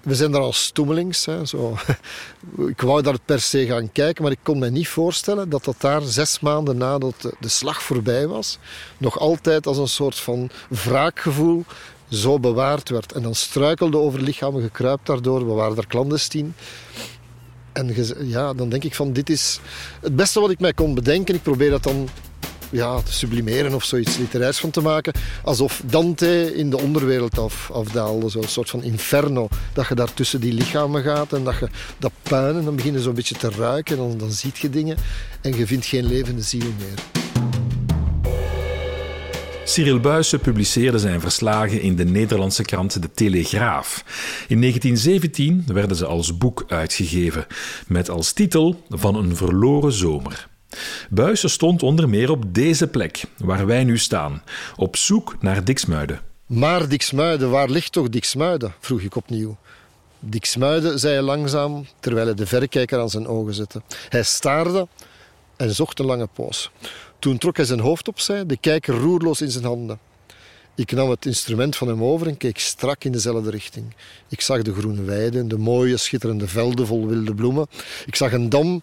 We 0.00 0.14
zijn 0.14 0.30
daar 0.30 0.40
als 0.40 0.64
stoemelings. 0.64 1.24
Hè, 1.24 1.46
zo. 1.46 1.76
Ik 2.66 2.80
wou 2.80 3.02
daar 3.02 3.20
per 3.24 3.40
se 3.40 3.66
gaan 3.66 3.92
kijken, 3.92 4.22
maar 4.22 4.32
ik 4.32 4.38
kon 4.42 4.58
me 4.58 4.70
niet 4.70 4.88
voorstellen 4.88 5.48
dat 5.48 5.64
dat 5.64 5.76
daar 5.78 6.02
zes 6.02 6.40
maanden 6.40 6.76
nadat 6.76 7.32
de 7.40 7.48
slag 7.48 7.82
voorbij 7.82 8.26
was, 8.26 8.58
nog 8.98 9.18
altijd 9.18 9.66
als 9.66 9.78
een 9.78 9.88
soort 9.88 10.18
van 10.18 10.50
wraakgevoel 10.68 11.64
zo 12.10 12.38
bewaard 12.38 12.88
werd. 12.88 13.12
En 13.12 13.22
dan 13.22 13.34
struikelde 13.34 13.96
over 13.96 14.20
lichamen, 14.20 14.62
gekruipt 14.62 15.06
daardoor. 15.06 15.46
We 15.46 15.52
waren 15.52 15.74
daar 15.74 15.86
clandestien. 15.86 16.54
En 17.72 17.94
ja, 18.28 18.52
dan 18.52 18.68
denk 18.68 18.84
ik 18.84 18.94
van, 18.94 19.12
dit 19.12 19.30
is 19.30 19.60
het 20.00 20.16
beste 20.16 20.40
wat 20.40 20.50
ik 20.50 20.60
mij 20.60 20.72
kon 20.72 20.94
bedenken. 20.94 21.34
Ik 21.34 21.42
probeer 21.42 21.70
dat 21.70 21.82
dan 21.82 22.08
ja, 22.72 23.00
te 23.00 23.12
sublimeren 23.12 23.74
of 23.74 23.84
zoiets 23.84 24.16
literairs 24.16 24.58
van 24.58 24.70
te 24.70 24.80
maken. 24.80 25.12
Alsof 25.44 25.82
Dante 25.84 26.54
in 26.54 26.70
de 26.70 26.78
onderwereld 26.78 27.38
af, 27.38 27.70
afdaalde. 27.70 28.28
Zo'n 28.28 28.48
soort 28.48 28.70
van 28.70 28.82
inferno. 28.82 29.48
Dat 29.72 29.88
je 29.88 29.94
daar 29.94 30.14
tussen 30.14 30.40
die 30.40 30.52
lichamen 30.52 31.02
gaat 31.02 31.32
en 31.32 31.44
dat 31.44 31.58
je 31.58 31.68
dat 31.98 32.12
puin 32.22 32.56
en 32.56 32.64
dan 32.64 32.76
begin 32.76 32.92
je 32.92 33.00
zo'n 33.00 33.14
beetje 33.14 33.34
te 33.34 33.50
ruiken. 33.50 33.96
En 33.98 34.08
dan, 34.08 34.18
dan 34.18 34.30
ziet 34.30 34.58
je 34.58 34.70
dingen 34.70 34.96
en 35.40 35.56
je 35.56 35.66
vindt 35.66 35.86
geen 35.86 36.06
levende 36.06 36.42
ziel 36.42 36.72
meer. 36.78 37.22
Cyril 39.64 40.00
Buysse 40.00 40.38
publiceerde 40.38 40.98
zijn 40.98 41.20
verslagen 41.20 41.80
in 41.80 41.96
de 41.96 42.04
Nederlandse 42.04 42.62
krant 42.62 43.02
De 43.02 43.10
Telegraaf. 43.14 44.04
In 44.48 44.60
1917 44.60 45.64
werden 45.66 45.96
ze 45.96 46.06
als 46.06 46.38
boek 46.38 46.64
uitgegeven, 46.68 47.46
met 47.86 48.10
als 48.10 48.32
titel 48.32 48.82
Van 48.88 49.14
een 49.16 49.36
verloren 49.36 49.92
zomer. 49.92 50.50
Buysse 51.10 51.48
stond 51.48 51.82
onder 51.82 52.08
meer 52.08 52.30
op 52.30 52.54
deze 52.54 52.86
plek, 52.86 53.24
waar 53.38 53.66
wij 53.66 53.84
nu 53.84 53.98
staan, 53.98 54.42
op 54.76 54.96
zoek 54.96 55.36
naar 55.40 55.64
Diksmuiden. 55.64 56.20
Maar 56.46 56.88
Diksmuiden, 56.88 57.50
waar 57.50 57.68
ligt 57.68 57.92
toch 57.92 58.08
Diksmuiden? 58.08 58.74
vroeg 58.80 59.00
ik 59.00 59.16
opnieuw. 59.16 59.56
Diksmuiden, 60.18 60.98
zei 60.98 61.14
hij 61.14 61.22
langzaam, 61.22 61.86
terwijl 62.00 62.26
hij 62.26 62.34
de 62.34 62.46
verrekijker 62.46 63.00
aan 63.00 63.10
zijn 63.10 63.26
ogen 63.26 63.54
zette. 63.54 63.82
Hij 64.08 64.22
staarde 64.22 64.88
en 65.56 65.74
zocht 65.74 65.98
een 65.98 66.06
lange 66.06 66.28
poos. 66.32 66.70
Toen 67.18 67.38
trok 67.38 67.56
hij 67.56 67.64
zijn 67.66 67.80
hoofd 67.80 68.08
opzij, 68.08 68.46
de 68.46 68.56
kijker 68.56 68.94
roerloos 68.94 69.40
in 69.40 69.50
zijn 69.50 69.64
handen. 69.64 69.98
Ik 70.74 70.92
nam 70.92 71.10
het 71.10 71.26
instrument 71.26 71.76
van 71.76 71.88
hem 71.88 72.04
over 72.04 72.26
en 72.26 72.36
keek 72.36 72.58
strak 72.58 73.04
in 73.04 73.12
dezelfde 73.12 73.50
richting. 73.50 73.94
Ik 74.28 74.40
zag 74.40 74.62
de 74.62 74.74
groene 74.74 75.02
weiden, 75.02 75.48
de 75.48 75.58
mooie, 75.58 75.96
schitterende 75.96 76.48
velden 76.48 76.86
vol 76.86 77.06
wilde 77.06 77.34
bloemen. 77.34 77.66
Ik 78.06 78.16
zag 78.16 78.32
een 78.32 78.48
dam 78.48 78.82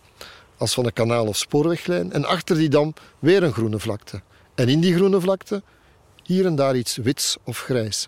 als 0.59 0.73
van 0.73 0.85
een 0.85 0.93
kanaal 0.93 1.27
of 1.27 1.37
spoorweglijn 1.37 2.11
en 2.11 2.25
achter 2.25 2.55
die 2.55 2.69
dam 2.69 2.93
weer 3.19 3.43
een 3.43 3.53
groene 3.53 3.79
vlakte. 3.79 4.21
En 4.55 4.69
in 4.69 4.79
die 4.79 4.95
groene 4.95 5.19
vlakte 5.19 5.63
hier 6.23 6.45
en 6.45 6.55
daar 6.55 6.75
iets 6.75 6.95
wits 6.95 7.37
of 7.43 7.59
grijs, 7.59 8.07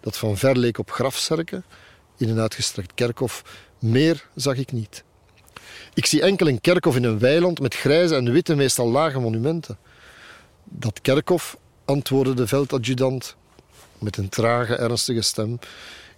dat 0.00 0.16
van 0.16 0.36
ver 0.36 0.58
leek 0.58 0.78
op 0.78 0.90
grafzerken 0.90 1.64
in 2.16 2.28
een 2.28 2.40
uitgestrekt 2.40 2.94
kerkhof. 2.94 3.42
Meer 3.78 4.28
zag 4.34 4.56
ik 4.56 4.72
niet. 4.72 5.04
Ik 5.94 6.06
zie 6.06 6.22
enkel 6.22 6.48
een 6.48 6.60
kerkhof 6.60 6.96
in 6.96 7.04
een 7.04 7.18
weiland 7.18 7.60
met 7.60 7.74
grijze 7.74 8.14
en 8.14 8.32
witte, 8.32 8.54
meestal 8.54 8.88
lage 8.88 9.18
monumenten. 9.18 9.78
Dat 10.64 11.00
kerkhof, 11.00 11.56
antwoordde 11.84 12.34
de 12.34 12.46
veldadjudant 12.46 13.36
met 13.98 14.16
een 14.16 14.28
trage, 14.28 14.74
ernstige 14.74 15.22
stem, 15.22 15.58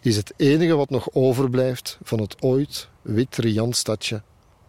is 0.01 0.17
het 0.17 0.33
enige 0.37 0.75
wat 0.75 0.91
nog 0.91 1.09
overblijft 1.13 1.99
van 2.03 2.21
het 2.21 2.43
ooit 2.43 2.89
wit 3.03 3.37
riant 3.37 3.77
stadje 3.77 4.23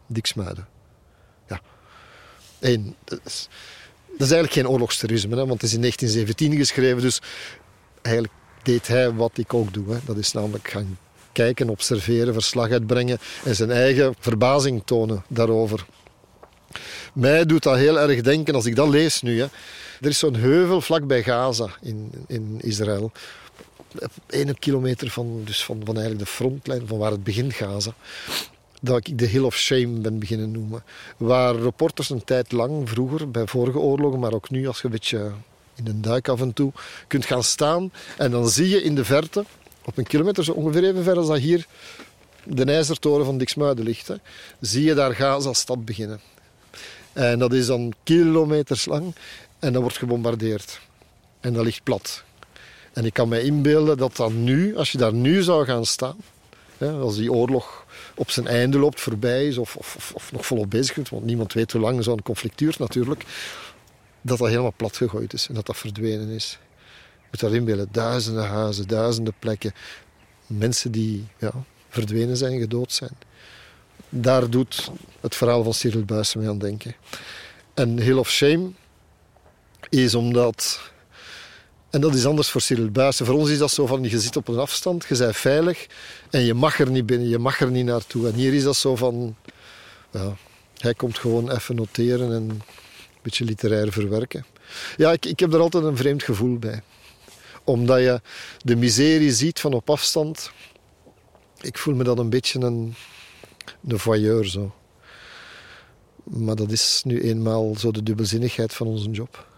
Diksmuiden. 0.07 0.67
En, 2.59 2.95
dat, 3.03 3.19
is, 3.25 3.47
eigenlijk 4.17 4.51
geen 4.51 4.67
oorlogsterrorisme, 4.67 5.35
hè, 5.35 5.45
want 5.45 5.61
het 5.61 5.63
is 5.63 5.73
in 5.73 5.81
1917 5.81 6.57
geschreven, 6.57 7.01
dus 7.01 7.21
eigenlijk 8.01 8.33
deed 8.63 8.87
hij 8.87 9.11
wat 9.11 9.37
ik 9.37 9.53
ook 9.53 9.73
doe. 9.73 9.93
Hè. 9.93 9.99
Dat 10.05 10.17
is 10.17 10.31
namelijk 10.31 10.69
gaan 10.69 10.97
kijken, 11.31 11.69
observeren, 11.69 12.33
verslag 12.33 12.71
uitbrengen 12.71 13.17
en 13.43 13.55
zijn 13.55 13.71
eigen 13.71 14.15
verbazing 14.19 14.81
tonen 14.85 15.23
daarover. 15.27 15.85
Mij 17.13 17.45
doet 17.45 17.63
dat 17.63 17.75
heel 17.75 17.99
erg 17.99 18.21
denken, 18.21 18.55
als 18.55 18.65
ik 18.65 18.75
dat 18.75 18.89
lees 18.89 19.21
nu. 19.21 19.39
Hè. 19.39 19.47
Er 20.01 20.09
is 20.09 20.19
zo'n 20.19 20.35
heuvel 20.35 20.81
vlakbij 20.81 21.23
Gaza 21.23 21.69
in, 21.81 22.11
in 22.27 22.57
Israël. 22.61 23.11
Eén 24.27 24.59
kilometer 24.59 25.09
van, 25.09 25.41
dus 25.45 25.63
van 25.63 25.81
eigenlijk 25.85 26.19
de 26.19 26.25
frontlijn 26.25 26.87
van 26.87 26.97
waar 26.97 27.11
het 27.11 27.23
begint 27.23 27.53
Gaza. 27.53 27.93
Dat 28.79 29.07
ik 29.07 29.17
de 29.17 29.25
Hill 29.25 29.43
of 29.43 29.55
Shame 29.55 29.87
ben 29.87 30.19
beginnen 30.19 30.51
noemen. 30.51 30.83
Waar 31.17 31.55
reporters 31.55 32.09
een 32.09 32.23
tijd 32.23 32.51
lang, 32.51 32.89
vroeger, 32.89 33.31
bij 33.31 33.47
vorige 33.47 33.79
oorlogen, 33.79 34.19
maar 34.19 34.33
ook 34.33 34.49
nu 34.49 34.67
als 34.67 34.77
je 34.77 34.85
een 34.85 34.91
beetje 34.91 35.31
in 35.75 35.87
een 35.87 36.01
duik 36.01 36.27
af 36.27 36.41
en 36.41 36.53
toe 36.53 36.71
kunt 37.07 37.25
gaan 37.25 37.43
staan. 37.43 37.91
En 38.17 38.31
dan 38.31 38.49
zie 38.49 38.69
je 38.69 38.83
in 38.83 38.95
de 38.95 39.05
verte 39.05 39.45
op 39.85 39.97
een 39.97 40.07
kilometer, 40.07 40.43
zo 40.43 40.51
ongeveer 40.51 40.83
even 40.83 41.03
ver 41.03 41.17
als 41.17 41.27
dat 41.27 41.37
hier 41.37 41.65
de 42.43 42.63
ijzertoren 42.63 43.25
van 43.25 43.37
Diksmuiden 43.37 43.85
ligt, 43.85 44.07
hè, 44.07 44.15
zie 44.59 44.83
je 44.83 44.93
daar 44.93 45.15
Gaza-stad 45.15 45.85
beginnen. 45.85 46.19
En 47.13 47.39
dat 47.39 47.53
is 47.53 47.65
dan 47.65 47.93
kilometers 48.03 48.85
lang 48.85 49.15
en 49.59 49.73
dat 49.73 49.81
wordt 49.81 49.97
gebombardeerd. 49.97 50.79
En 51.39 51.53
dat 51.53 51.63
ligt 51.63 51.83
plat. 51.83 52.23
En 52.93 53.05
ik 53.05 53.13
kan 53.13 53.29
me 53.29 53.43
inbeelden 53.43 53.97
dat 53.97 54.15
dan 54.15 54.43
nu, 54.43 54.77
als 54.77 54.91
je 54.91 54.97
daar 54.97 55.13
nu 55.13 55.41
zou 55.41 55.65
gaan 55.65 55.85
staan, 55.85 56.17
hè, 56.77 56.91
als 56.91 57.15
die 57.15 57.31
oorlog 57.31 57.85
op 58.19 58.31
zijn 58.31 58.47
einde 58.47 58.79
loopt, 58.79 59.01
voorbij 59.01 59.47
is 59.47 59.57
of, 59.57 59.75
of, 59.75 60.11
of 60.13 60.31
nog 60.31 60.45
volop 60.45 60.69
bezig 60.69 60.97
is, 60.97 61.09
want 61.09 61.25
niemand 61.25 61.53
weet 61.53 61.71
hoe 61.71 61.81
lang 61.81 62.03
zo'n 62.03 62.21
conflict 62.21 62.57
duurt 62.57 62.79
natuurlijk, 62.79 63.23
dat 64.21 64.37
dat 64.37 64.47
helemaal 64.47 64.73
plat 64.75 64.97
gegooid 64.97 65.33
is 65.33 65.47
en 65.47 65.53
dat 65.53 65.65
dat 65.65 65.77
verdwenen 65.77 66.29
is 66.29 66.59
moet 67.29 67.39
daarin 67.39 67.65
willen. 67.65 67.87
Duizenden 67.91 68.47
huizen, 68.47 68.87
duizenden 68.87 69.33
plekken. 69.39 69.73
Mensen 70.47 70.91
die 70.91 71.27
ja, 71.37 71.51
verdwenen 71.89 72.37
zijn, 72.37 72.59
gedood 72.59 72.91
zijn. 72.91 73.17
Daar 74.09 74.49
doet 74.49 74.91
het 75.19 75.35
verhaal 75.35 75.63
van 75.63 75.73
Cyril 75.73 76.05
Buijsen 76.05 76.39
mee 76.39 76.49
aan 76.49 76.57
denken. 76.57 76.95
En 77.73 77.99
Hill 77.99 78.17
of 78.17 78.29
Shame 78.29 78.71
is 79.89 80.15
omdat... 80.15 80.91
En 81.89 82.01
dat 82.01 82.15
is 82.15 82.25
anders 82.25 82.49
voor 82.49 82.61
Cyril 82.61 82.89
Buijsen. 82.89 83.25
Voor 83.25 83.35
ons 83.35 83.49
is 83.49 83.57
dat 83.57 83.71
zo 83.71 83.85
van, 83.85 84.03
je 84.03 84.19
zit 84.19 84.35
op 84.35 84.47
een 84.47 84.59
afstand, 84.59 85.05
je 85.07 85.17
bent 85.17 85.35
veilig 85.35 85.87
en 86.29 86.41
je 86.41 86.53
mag 86.53 86.79
er 86.79 86.91
niet 86.91 87.05
binnen, 87.05 87.29
je 87.29 87.37
mag 87.37 87.59
er 87.59 87.71
niet 87.71 87.85
naartoe. 87.85 88.27
En 88.27 88.33
hier 88.33 88.53
is 88.53 88.63
dat 88.63 88.75
zo 88.75 88.95
van... 88.95 89.35
Ja, 90.11 90.35
hij 90.77 90.93
komt 90.93 91.17
gewoon 91.17 91.51
even 91.51 91.75
noteren 91.75 92.33
en 92.33 92.49
een 92.49 92.61
beetje 93.21 93.45
literair 93.45 93.91
verwerken. 93.91 94.45
Ja, 94.97 95.11
ik, 95.11 95.25
ik 95.25 95.39
heb 95.39 95.53
er 95.53 95.59
altijd 95.59 95.83
een 95.83 95.97
vreemd 95.97 96.23
gevoel 96.23 96.57
bij 96.57 96.83
omdat 97.69 97.99
je 97.99 98.21
de 98.61 98.75
miserie 98.75 99.31
ziet 99.31 99.59
van 99.59 99.73
op 99.73 99.89
afstand. 99.89 100.51
Ik 101.61 101.77
voel 101.77 101.95
me 101.95 102.03
dan 102.03 102.17
een 102.17 102.29
beetje 102.29 102.59
een, 102.59 102.95
een 103.87 103.99
voyeur 103.99 104.45
zo. 104.45 104.73
Maar 106.23 106.55
dat 106.55 106.71
is 106.71 107.01
nu 107.05 107.21
eenmaal 107.21 107.75
zo 107.77 107.91
de 107.91 108.03
dubbelzinnigheid 108.03 108.73
van 108.73 108.87
onze 108.87 109.09
job. 109.09 109.48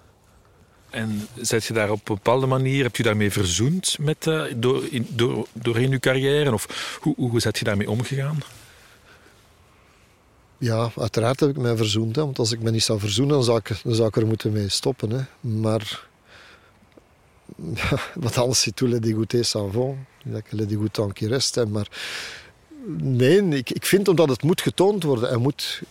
En 0.92 1.28
zet 1.36 1.66
je 1.66 1.74
daar 1.74 1.92
op 1.92 2.10
een 2.10 2.16
bepaalde 2.16 2.46
manier, 2.46 2.84
heb 2.84 2.96
je 2.96 3.04
daarmee 3.04 3.32
verzoend 3.32 3.98
met, 4.00 4.26
uh, 4.26 4.44
door, 4.56 4.84
in, 4.90 5.08
door, 5.10 5.48
doorheen 5.54 5.90
je 5.90 6.00
carrière? 6.00 6.54
Of 6.54 6.98
hoe, 7.02 7.16
hoe 7.18 7.40
zet 7.40 7.58
je 7.58 7.66
daarmee 7.66 7.90
omgegaan? 7.90 8.40
Ja, 10.58 10.92
uiteraard 10.98 11.40
heb 11.40 11.50
ik 11.50 11.58
mij 11.58 11.78
verzoend. 11.78 12.16
Want 12.16 12.40
als 12.40 12.52
ik 12.52 12.62
me 12.62 12.72
niet 12.72 12.84
zou 12.84 13.00
verzoenen, 13.00 13.36
dan 13.36 13.44
zou 13.44 13.58
ik, 13.58 13.70
ik 14.08 14.16
er 14.16 14.28
moeten 14.28 14.52
mee 14.52 14.70
stoppen. 14.70 15.10
Hè. 15.10 15.50
Maar 15.60 16.08
wat 18.26 18.38
anders 18.38 18.62
c'est 18.62 18.76
tout 18.76 18.90
le 18.90 19.00
dégoûté 19.00 19.44
s'en 19.44 19.72
vont. 19.72 19.98
Dat 20.24 20.44
le 20.50 20.66
dégoûtant 20.66 21.14
qui 21.14 21.28
reste. 21.28 21.66
Maar 21.66 21.88
nee, 22.98 23.48
ik, 23.50 23.70
ik 23.70 23.86
vind 23.86 24.08
omdat 24.08 24.30
het 24.30 24.44
moet 24.44 24.62
getoond 24.62 25.04
worden 25.04 25.30
en 25.30 25.42
moet 25.42 25.82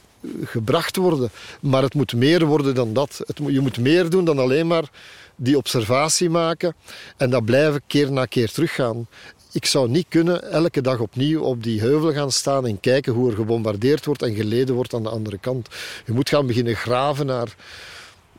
gebracht 0.45 0.97
worden. 0.97 1.31
Maar 1.61 1.83
het 1.83 1.95
moet 1.95 2.15
meer 2.15 2.45
worden 2.45 2.75
dan 2.75 2.93
dat. 2.93 3.21
Het, 3.27 3.41
je 3.47 3.61
moet 3.61 3.79
meer 3.79 4.11
doen 4.11 4.25
dan 4.25 4.39
alleen 4.39 4.67
maar 4.67 4.91
die 5.37 5.57
observatie 5.57 6.31
maken 6.31 6.75
en 7.17 7.31
dat 7.31 7.45
blijven 7.45 7.83
keer 7.87 8.13
na 8.13 8.25
keer 8.25 8.51
teruggaan. 8.51 9.07
Ik 9.53 9.67
zou 9.67 9.89
niet 9.89 10.07
kunnen 10.09 10.53
elke 10.53 10.81
dag 10.81 10.99
opnieuw 10.99 11.41
op 11.43 11.63
die 11.63 11.81
heuvel 11.81 12.13
gaan 12.13 12.33
staan 12.33 12.67
en 12.67 12.81
kijken 12.81 13.13
hoe 13.13 13.31
er 13.31 13.37
gebombardeerd 13.37 14.05
wordt 14.05 14.23
en 14.23 14.35
geleden 14.35 14.75
wordt 14.75 14.95
aan 14.95 15.03
de 15.03 15.09
andere 15.09 15.39
kant. 15.39 15.69
Je 16.07 16.13
moet 16.13 16.29
gaan 16.29 16.47
beginnen 16.47 16.77
graven 16.77 17.27
naar 17.27 17.55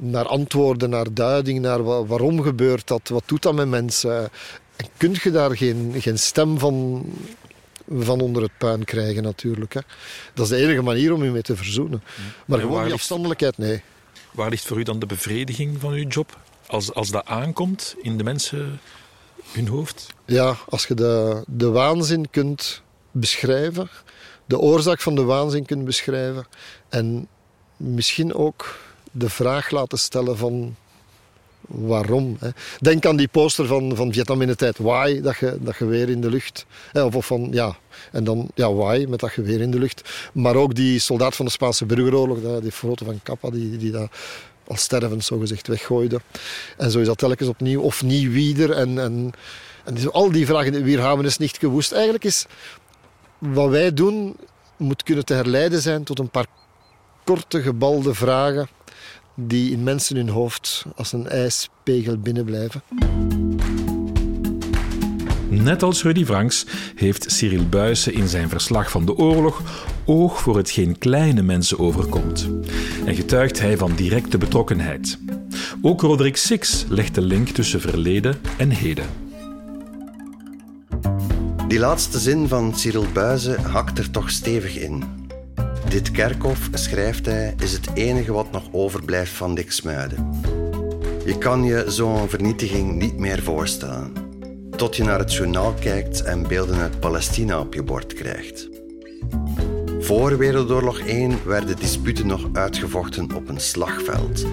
naar 0.01 0.25
antwoorden, 0.25 0.89
naar 0.89 1.13
duiding, 1.13 1.59
naar 1.59 1.83
waarom 1.83 2.41
gebeurt 2.41 2.87
dat, 2.87 3.09
wat 3.09 3.23
doet 3.25 3.41
dat 3.41 3.53
met 3.53 3.67
mensen. 3.67 4.29
En 4.75 4.85
kun 4.97 5.15
je 5.23 5.31
daar 5.31 5.57
geen, 5.57 5.93
geen 5.97 6.19
stem 6.19 6.59
van, 6.59 7.05
van 7.99 8.21
onder 8.21 8.41
het 8.41 8.57
puin 8.57 8.83
krijgen 8.83 9.23
natuurlijk. 9.23 9.73
Hè. 9.73 9.81
Dat 10.33 10.45
is 10.45 10.51
de 10.51 10.63
enige 10.63 10.81
manier 10.81 11.13
om 11.13 11.23
je 11.23 11.29
mee 11.29 11.41
te 11.41 11.55
verzoenen. 11.55 12.03
Maar 12.45 12.59
en 12.59 12.65
gewoon 12.65 12.83
die 12.83 12.93
afstandelijkheid, 12.93 13.57
nee. 13.57 13.81
Waar 14.31 14.49
ligt 14.49 14.65
voor 14.65 14.79
u 14.79 14.83
dan 14.83 14.99
de 14.99 15.05
bevrediging 15.05 15.79
van 15.79 15.93
uw 15.93 16.07
job? 16.07 16.39
Als, 16.67 16.93
als 16.93 17.09
dat 17.09 17.25
aankomt 17.25 17.95
in 18.01 18.17
de 18.17 18.23
mensen 18.23 18.79
hun 19.51 19.67
hoofd? 19.67 20.07
Ja, 20.25 20.57
als 20.69 20.85
je 20.85 20.93
de, 20.93 21.43
de 21.47 21.69
waanzin 21.69 22.29
kunt 22.29 22.81
beschrijven, 23.11 23.89
de 24.45 24.59
oorzaak 24.59 25.01
van 25.01 25.15
de 25.15 25.23
waanzin 25.23 25.65
kunt 25.65 25.85
beschrijven 25.85 26.47
en 26.89 27.27
misschien 27.77 28.33
ook 28.33 28.75
de 29.11 29.29
vraag 29.29 29.69
laten 29.69 29.97
stellen 29.97 30.37
van 30.37 30.75
waarom. 31.71 32.37
Hè. 32.39 32.49
Denk 32.79 33.05
aan 33.05 33.15
die 33.15 33.27
poster 33.27 33.65
van, 33.65 33.95
van 33.95 34.13
Vietnam 34.13 34.41
in 34.41 34.47
de 34.47 34.55
tijd. 34.55 34.77
Why, 34.77 35.21
dat, 35.21 35.37
je, 35.37 35.57
dat 35.59 35.75
geweer 35.75 36.09
in 36.09 36.21
de 36.21 36.29
lucht. 36.29 36.65
Of, 36.93 37.15
of 37.15 37.25
van, 37.25 37.47
ja, 37.51 37.77
en 38.11 38.23
dan, 38.23 38.49
ja, 38.55 38.73
why, 38.73 39.05
met 39.09 39.19
dat 39.19 39.31
geweer 39.31 39.61
in 39.61 39.71
de 39.71 39.79
lucht. 39.79 40.29
Maar 40.33 40.55
ook 40.55 40.75
die 40.75 40.99
soldaat 40.99 41.35
van 41.35 41.45
de 41.45 41.51
Spaanse 41.51 41.85
burgeroorlog, 41.85 42.61
die 42.61 42.71
foto 42.71 43.05
van 43.05 43.19
Kappa, 43.23 43.49
die, 43.49 43.77
die 43.77 43.91
dat 43.91 44.09
als 44.67 44.81
stervend 44.81 45.23
zogezegd 45.23 45.67
weggooide. 45.67 46.21
En 46.77 46.91
zo 46.91 46.99
is 46.99 47.07
dat 47.07 47.17
telkens 47.17 47.49
opnieuw. 47.49 47.81
Of 47.81 48.03
niet 48.03 48.31
wieder. 48.31 48.71
En, 48.71 48.99
en 48.99 49.33
En 49.83 50.11
al 50.11 50.31
die 50.31 50.45
vragen, 50.45 50.83
wie 50.83 50.99
hebben 50.99 51.25
is 51.25 51.37
niet 51.37 51.57
gewoest. 51.57 51.91
Eigenlijk 51.91 52.23
is 52.23 52.45
wat 53.37 53.69
wij 53.69 53.93
doen, 53.93 54.35
moet 54.77 55.03
kunnen 55.03 55.25
te 55.25 55.33
herleiden 55.33 55.81
zijn 55.81 56.03
tot 56.03 56.19
een 56.19 56.29
paar 56.29 56.45
korte, 57.23 57.61
gebalde 57.61 58.13
vragen 58.13 58.69
die 59.35 59.71
in 59.71 59.83
mensen 59.83 60.15
hun 60.15 60.29
hoofd 60.29 60.85
als 60.95 61.13
een 61.13 61.27
ijspegel 61.27 62.17
binnenblijven. 62.17 62.81
Net 65.49 65.83
als 65.83 66.03
Rudy 66.03 66.25
Franks 66.25 66.65
heeft 66.95 67.31
Cyril 67.31 67.69
Buysse 67.69 68.13
in 68.13 68.27
zijn 68.27 68.49
verslag 68.49 68.91
van 68.91 69.05
de 69.05 69.17
oorlog 69.17 69.61
oog 70.05 70.41
voor 70.41 70.57
hetgeen 70.57 70.97
kleine 70.97 71.41
mensen 71.41 71.79
overkomt. 71.79 72.49
En 73.05 73.15
getuigt 73.15 73.59
hij 73.59 73.77
van 73.77 73.95
directe 73.95 74.37
betrokkenheid. 74.37 75.19
Ook 75.81 76.01
Roderick 76.01 76.37
Six 76.37 76.85
legt 76.89 77.15
de 77.15 77.21
link 77.21 77.47
tussen 77.47 77.81
verleden 77.81 78.35
en 78.57 78.69
heden. 78.69 79.05
Die 81.67 81.79
laatste 81.79 82.19
zin 82.19 82.47
van 82.47 82.77
Cyril 82.77 83.05
Buysse 83.13 83.61
hakt 83.61 83.97
er 83.97 84.11
toch 84.11 84.29
stevig 84.29 84.77
in. 84.77 85.20
Dit 85.91 86.11
kerkhof, 86.11 86.69
schrijft 86.73 87.25
hij, 87.25 87.53
is 87.57 87.71
het 87.71 87.89
enige 87.93 88.31
wat 88.31 88.51
nog 88.51 88.63
overblijft 88.71 89.31
van 89.31 89.55
Diksmuiden. 89.55 90.29
Je 91.25 91.37
kan 91.37 91.63
je 91.63 91.85
zo'n 91.87 92.29
vernietiging 92.29 92.95
niet 92.95 93.17
meer 93.17 93.41
voorstellen. 93.41 94.13
Tot 94.75 94.95
je 94.95 95.03
naar 95.03 95.19
het 95.19 95.33
journaal 95.33 95.73
kijkt 95.73 96.23
en 96.23 96.47
beelden 96.47 96.77
uit 96.77 96.99
Palestina 96.99 97.59
op 97.59 97.73
je 97.73 97.83
bord 97.83 98.13
krijgt. 98.13 98.69
Voor 99.99 100.37
Wereldoorlog 100.37 100.99
1 100.99 101.39
werden 101.45 101.75
disputen 101.75 102.27
nog 102.27 102.49
uitgevochten 102.53 103.35
op 103.35 103.49
een 103.49 103.59
slagveld. 103.59 104.45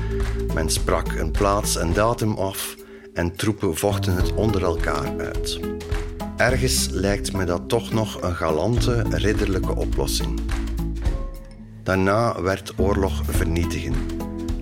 Men 0.55 0.71
sprak 0.71 1.13
een 1.13 1.31
plaats 1.31 1.77
en 1.77 1.93
datum 1.93 2.33
af 2.33 2.77
en 3.15 3.37
troepen 3.37 3.77
vochten 3.77 4.15
het 4.15 4.35
onder 4.35 4.63
elkaar 4.63 5.19
uit. 5.19 5.61
Ergens 6.37 6.89
lijkt 6.91 7.33
me 7.33 7.45
dat 7.45 7.69
toch 7.69 7.93
nog 7.93 8.23
een 8.23 8.35
galante, 8.35 9.03
ridderlijke 9.11 9.77
oplossing. 9.77 10.41
Daarna 11.89 12.43
werd 12.43 12.73
oorlog 12.77 13.23
vernietigen. 13.25 13.95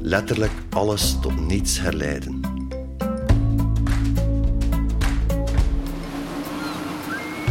Letterlijk 0.01 0.53
alles 0.71 1.17
tot 1.21 1.47
niets 1.47 1.81
herleiden. 1.81 2.41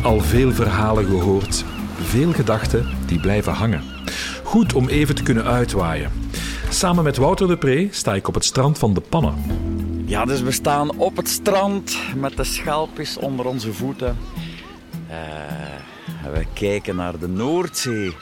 Al 0.03 0.19
veel 0.19 0.51
verhalen 0.51 1.05
gehoord, 1.05 1.65
veel 2.01 2.33
gedachten 2.33 2.85
die 3.05 3.19
blijven 3.19 3.53
hangen. 3.53 3.83
Goed 4.43 4.73
om 4.73 4.88
even 4.88 5.15
te 5.15 5.23
kunnen 5.23 5.45
uitwaaien. 5.45 6.11
Samen 6.69 7.03
met 7.03 7.17
Wouter 7.17 7.47
de 7.47 7.57
Pre 7.57 7.88
sta 7.91 8.13
ik 8.13 8.27
op 8.27 8.33
het 8.33 8.45
strand 8.45 8.77
van 8.77 8.93
de 8.93 9.01
Pannen. 9.01 9.35
Ja, 10.05 10.25
dus 10.25 10.41
we 10.41 10.51
staan 10.51 10.97
op 10.97 11.17
het 11.17 11.29
strand 11.29 11.97
met 12.15 12.38
de 12.38 12.43
schelpjes 12.43 13.17
onder 13.17 13.45
onze 13.45 13.73
voeten. 13.73 14.17
Uh, 15.09 16.33
we 16.33 16.45
kijken 16.53 16.95
naar 16.95 17.19
de 17.19 17.27
Noordzee. 17.27 18.15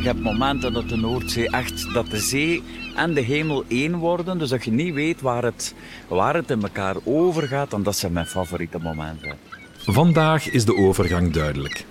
Je 0.00 0.04
hebt 0.04 0.22
momenten 0.22 0.72
dat 0.72 0.88
de 0.88 0.96
Noordzee 0.96 1.50
echt, 1.50 1.92
dat 1.92 2.10
de 2.10 2.18
zee 2.18 2.62
en 2.96 3.14
de 3.14 3.20
hemel 3.20 3.64
één 3.68 3.96
worden. 3.96 4.38
Dus 4.38 4.50
dat 4.50 4.64
je 4.64 4.70
niet 4.70 4.94
weet 4.94 5.20
waar 5.20 5.42
het, 5.42 5.74
waar 6.08 6.34
het 6.34 6.50
in 6.50 6.62
elkaar 6.62 6.96
overgaat. 7.04 7.72
En 7.72 7.82
dat 7.82 7.96
zijn 7.96 8.12
mijn 8.12 8.26
favoriete 8.26 8.78
momenten. 8.78 9.36
Vandaag 9.76 10.50
is 10.50 10.64
de 10.64 10.76
overgang 10.76 11.32
duidelijk. 11.32 11.84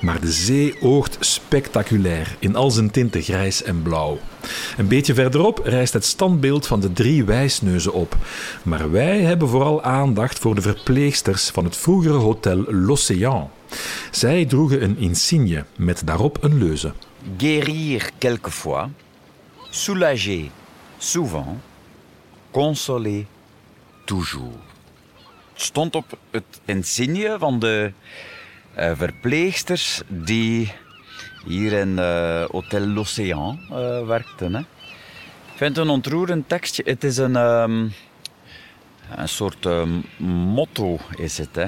Maar 0.00 0.20
de 0.20 0.32
zee 0.32 0.74
oogt 0.80 1.16
spectaculair 1.20 2.36
in 2.38 2.56
al 2.56 2.70
zijn 2.70 2.90
tinten 2.90 3.22
grijs 3.22 3.62
en 3.62 3.82
blauw. 3.82 4.18
Een 4.76 4.88
beetje 4.88 5.14
verderop 5.14 5.60
rijst 5.64 5.92
het 5.92 6.04
standbeeld 6.04 6.66
van 6.66 6.80
de 6.80 6.92
drie 6.92 7.24
wijsneuzen 7.24 7.92
op. 7.92 8.16
Maar 8.62 8.90
wij 8.90 9.20
hebben 9.20 9.48
vooral 9.48 9.82
aandacht 9.82 10.38
voor 10.38 10.54
de 10.54 10.62
verpleegsters 10.62 11.48
van 11.48 11.64
het 11.64 11.76
vroegere 11.76 12.18
hotel 12.18 12.64
L'Océan. 12.68 13.50
Zij 14.10 14.44
droegen 14.44 14.82
een 14.82 14.98
insigne 14.98 15.64
met 15.76 16.02
daarop 16.04 16.38
een 16.40 16.58
leuze. 16.58 16.92
Guérir 17.38 18.10
quelquefois, 18.18 18.90
soulager 19.70 20.50
souvent, 20.98 21.56
consoler 22.52 23.26
toujours. 24.04 24.60
Het 25.52 25.62
stond 25.62 25.94
op 25.94 26.18
het 26.30 26.60
insigne 26.64 27.36
van 27.38 27.58
de 27.58 27.92
uh, 28.78 28.90
verpleegsters 28.96 30.02
die 30.08 30.72
hier 31.46 31.72
in 31.72 31.88
uh, 31.98 32.44
Hotel 32.44 32.86
L'Océan 32.86 33.58
uh, 33.70 34.06
werkten. 34.06 34.54
Hè. 34.54 34.60
Ik 34.60 35.60
vind 35.60 35.76
het 35.76 35.84
een 35.86 35.92
ontroerend 35.92 36.48
tekstje. 36.48 36.82
Het 36.86 37.04
is 37.04 37.16
een, 37.16 37.36
um, 37.36 37.92
een 39.16 39.28
soort 39.28 39.64
um, 39.64 40.04
motto, 40.54 40.98
is 41.16 41.38
het. 41.38 41.54
Hè. 41.54 41.66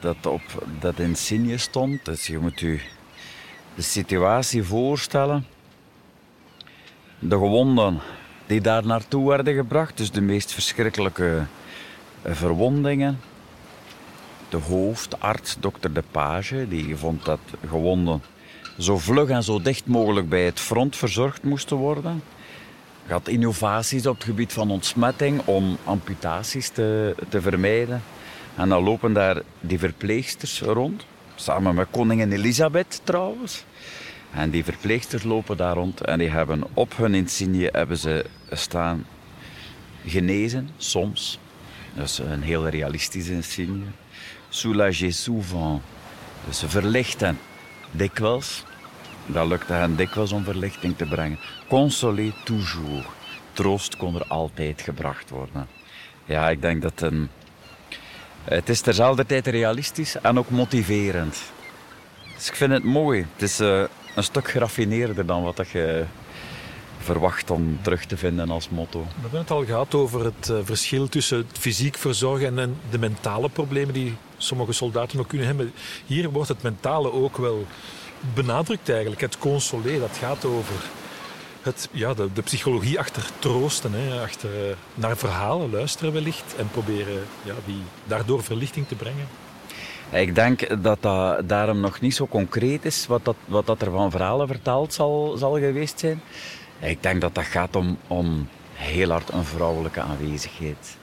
Dat 0.00 0.26
op 0.26 0.66
dat 0.80 0.98
insigne 0.98 1.58
stond. 1.58 2.04
Dus 2.04 2.26
je 2.26 2.38
moet 2.38 2.60
je 2.60 2.80
de 3.74 3.82
situatie 3.82 4.62
voorstellen. 4.62 5.46
De 7.18 7.36
gewonden 7.38 8.00
die 8.46 8.60
daar 8.60 8.86
naartoe 8.86 9.28
werden 9.28 9.54
gebracht, 9.54 9.96
dus 9.96 10.10
de 10.10 10.20
meest 10.20 10.52
verschrikkelijke 10.52 11.46
verwondingen. 12.24 13.20
De 14.48 14.56
hoofdarts, 14.56 15.56
dokter 15.60 15.92
De 15.92 16.02
Page, 16.10 16.68
die 16.68 16.96
vond 16.96 17.24
dat 17.24 17.40
gewonden 17.68 18.22
zo 18.78 18.98
vlug 18.98 19.28
en 19.28 19.42
zo 19.42 19.62
dicht 19.62 19.86
mogelijk 19.86 20.28
bij 20.28 20.44
het 20.44 20.60
front 20.60 20.96
verzorgd 20.96 21.42
moesten 21.42 21.76
worden. 21.76 22.22
Had 23.06 23.28
innovaties 23.28 24.06
op 24.06 24.14
het 24.14 24.24
gebied 24.24 24.52
van 24.52 24.70
ontsmetting 24.70 25.42
om 25.44 25.76
amputaties 25.84 26.68
te, 26.68 27.14
te 27.28 27.40
vermijden. 27.40 28.02
En 28.56 28.68
dan 28.68 28.82
lopen 28.82 29.12
daar 29.12 29.42
die 29.60 29.78
verpleegsters 29.78 30.60
rond, 30.60 31.06
samen 31.34 31.74
met 31.74 31.86
koningin 31.90 32.32
Elisabeth 32.32 33.00
trouwens. 33.04 33.64
En 34.34 34.50
die 34.50 34.64
verpleegsters 34.64 35.22
lopen 35.22 35.56
daar 35.56 35.74
rond 35.74 36.00
en 36.00 36.18
die 36.18 36.30
hebben 36.30 36.64
op 36.74 36.96
hun 36.96 37.14
insigne 37.14 37.68
hebben 37.72 37.98
ze 37.98 38.24
staan 38.50 39.06
genezen, 40.06 40.70
soms. 40.76 41.38
Dat 41.94 42.04
is 42.04 42.18
een 42.18 42.42
heel 42.42 42.68
realistische 42.68 43.32
insigne. 43.32 43.84
Soulager 44.48 45.12
souvent. 45.12 45.80
Dus 46.46 46.62
verlichten 46.66 47.38
dikwijls. 47.90 48.64
Dat 49.26 49.46
lukte 49.46 49.72
hen 49.72 49.96
dikwijls 49.96 50.32
om 50.32 50.44
verlichting 50.44 50.96
te 50.96 51.04
brengen. 51.04 51.38
Consoler 51.68 52.34
toujours. 52.44 53.06
Troost 53.52 53.96
kon 53.96 54.14
er 54.14 54.24
altijd 54.26 54.82
gebracht 54.82 55.30
worden. 55.30 55.66
Ja, 56.24 56.50
ik 56.50 56.62
denk 56.62 56.82
dat 56.82 57.00
een... 57.00 57.28
het 58.44 58.68
is 58.68 58.80
terzelfde 58.80 59.26
tijd 59.26 59.46
realistisch 59.46 60.16
en 60.20 60.38
ook 60.38 60.50
motiverend. 60.50 61.42
Dus 62.34 62.48
ik 62.48 62.56
vind 62.56 62.72
het 62.72 62.84
mooi. 62.84 63.26
Het 63.32 63.42
is 63.42 63.60
uh, 63.60 63.82
een 64.14 64.22
stuk 64.22 64.50
geraffineerder 64.50 65.26
dan 65.26 65.42
wat 65.42 65.68
je 65.68 66.04
verwacht 66.98 67.50
om 67.50 67.78
terug 67.82 68.04
te 68.04 68.16
vinden 68.16 68.50
als 68.50 68.68
motto. 68.68 69.00
We 69.00 69.20
hebben 69.20 69.40
het 69.40 69.50
al 69.50 69.64
gehad 69.64 69.94
over 69.94 70.24
het 70.24 70.48
uh, 70.50 70.58
verschil 70.64 71.08
tussen 71.08 71.36
het 71.36 71.58
fysiek 71.58 71.96
verzorgen 71.96 72.58
en 72.58 72.76
de 72.90 72.98
mentale 72.98 73.48
problemen 73.48 73.94
die 73.94 74.16
sommige 74.36 74.72
soldaten 74.72 75.18
ook 75.18 75.28
kunnen 75.28 75.46
hebben. 75.46 75.72
Hier 76.06 76.30
wordt 76.30 76.48
het 76.48 76.62
mentale 76.62 77.12
ook 77.12 77.36
wel 77.36 77.66
benadrukt 78.34 78.88
eigenlijk. 78.88 79.20
Het 79.20 79.38
consoler, 79.38 80.00
dat 80.00 80.16
gaat 80.20 80.44
over 80.44 80.74
het, 81.64 81.88
ja, 81.92 82.14
de, 82.14 82.42
psychologie 82.44 82.98
achter 82.98 83.30
troosten, 83.38 83.92
hè, 83.92 84.22
achter 84.22 84.50
uh, 84.50 84.74
naar 84.94 85.16
verhalen 85.16 85.70
luisteren 85.70 86.12
wellicht 86.12 86.54
en 86.56 86.68
proberen 86.70 87.22
ja, 87.42 87.54
die, 87.64 87.82
daardoor 88.06 88.42
verlichting 88.42 88.88
te 88.88 88.94
brengen. 88.94 89.26
Ik 90.10 90.34
denk 90.34 90.82
dat 90.82 91.02
dat 91.02 91.48
daarom 91.48 91.80
nog 91.80 92.00
niet 92.00 92.14
zo 92.14 92.26
concreet 92.26 92.84
is 92.84 93.06
wat, 93.06 93.24
dat, 93.24 93.36
wat 93.44 93.66
dat 93.66 93.82
er 93.82 93.90
van 93.90 94.10
verhalen 94.10 94.46
vertaald 94.46 94.92
zal, 94.92 95.36
zal 95.36 95.52
geweest 95.58 95.98
zijn. 95.98 96.22
Ik 96.80 97.02
denk 97.02 97.20
dat 97.20 97.34
dat 97.34 97.44
gaat 97.44 97.76
om, 97.76 97.98
om 98.06 98.48
heel 98.72 99.10
hard 99.10 99.32
een 99.32 99.44
vrouwelijke 99.44 100.00
aanwezigheid. 100.00 100.96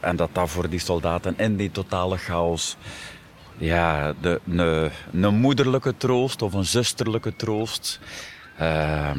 En 0.00 0.16
dat 0.16 0.30
dat 0.32 0.50
voor 0.50 0.68
die 0.68 0.78
soldaten 0.78 1.38
in 1.38 1.56
die 1.56 1.70
totale 1.70 2.16
chaos 2.16 2.76
ja, 3.58 4.14
de, 4.20 4.40
een 5.12 5.34
moederlijke 5.34 5.94
troost 5.96 6.42
of 6.42 6.52
een 6.52 6.64
zusterlijke 6.64 7.36
troost. 7.36 8.00
Ehm, 8.58 9.18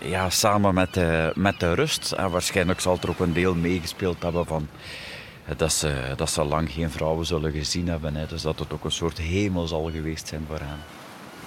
ja, 0.00 0.30
samen 0.30 0.74
met 0.74 0.94
de, 0.94 1.32
met 1.34 1.60
de 1.60 1.74
rust. 1.74 2.12
En 2.12 2.30
waarschijnlijk 2.30 2.80
zal 2.80 2.98
er 3.02 3.08
ook 3.08 3.20
een 3.20 3.32
deel 3.32 3.54
meegespeeld 3.54 4.22
hebben 4.22 4.46
van 4.46 4.68
dat 5.56 5.72
ze, 5.72 6.12
dat 6.16 6.30
ze 6.30 6.44
lang 6.44 6.70
geen 6.72 6.90
vrouwen 6.90 7.26
zullen 7.26 7.52
gezien 7.52 7.88
hebben. 7.88 8.14
Hè. 8.14 8.26
Dus 8.26 8.42
dat 8.42 8.58
het 8.58 8.72
ook 8.72 8.84
een 8.84 8.92
soort 8.92 9.18
hemel 9.18 9.66
zal 9.66 9.90
geweest 9.92 10.28
zijn 10.28 10.44
voor 10.48 10.58
hen. 10.58 10.78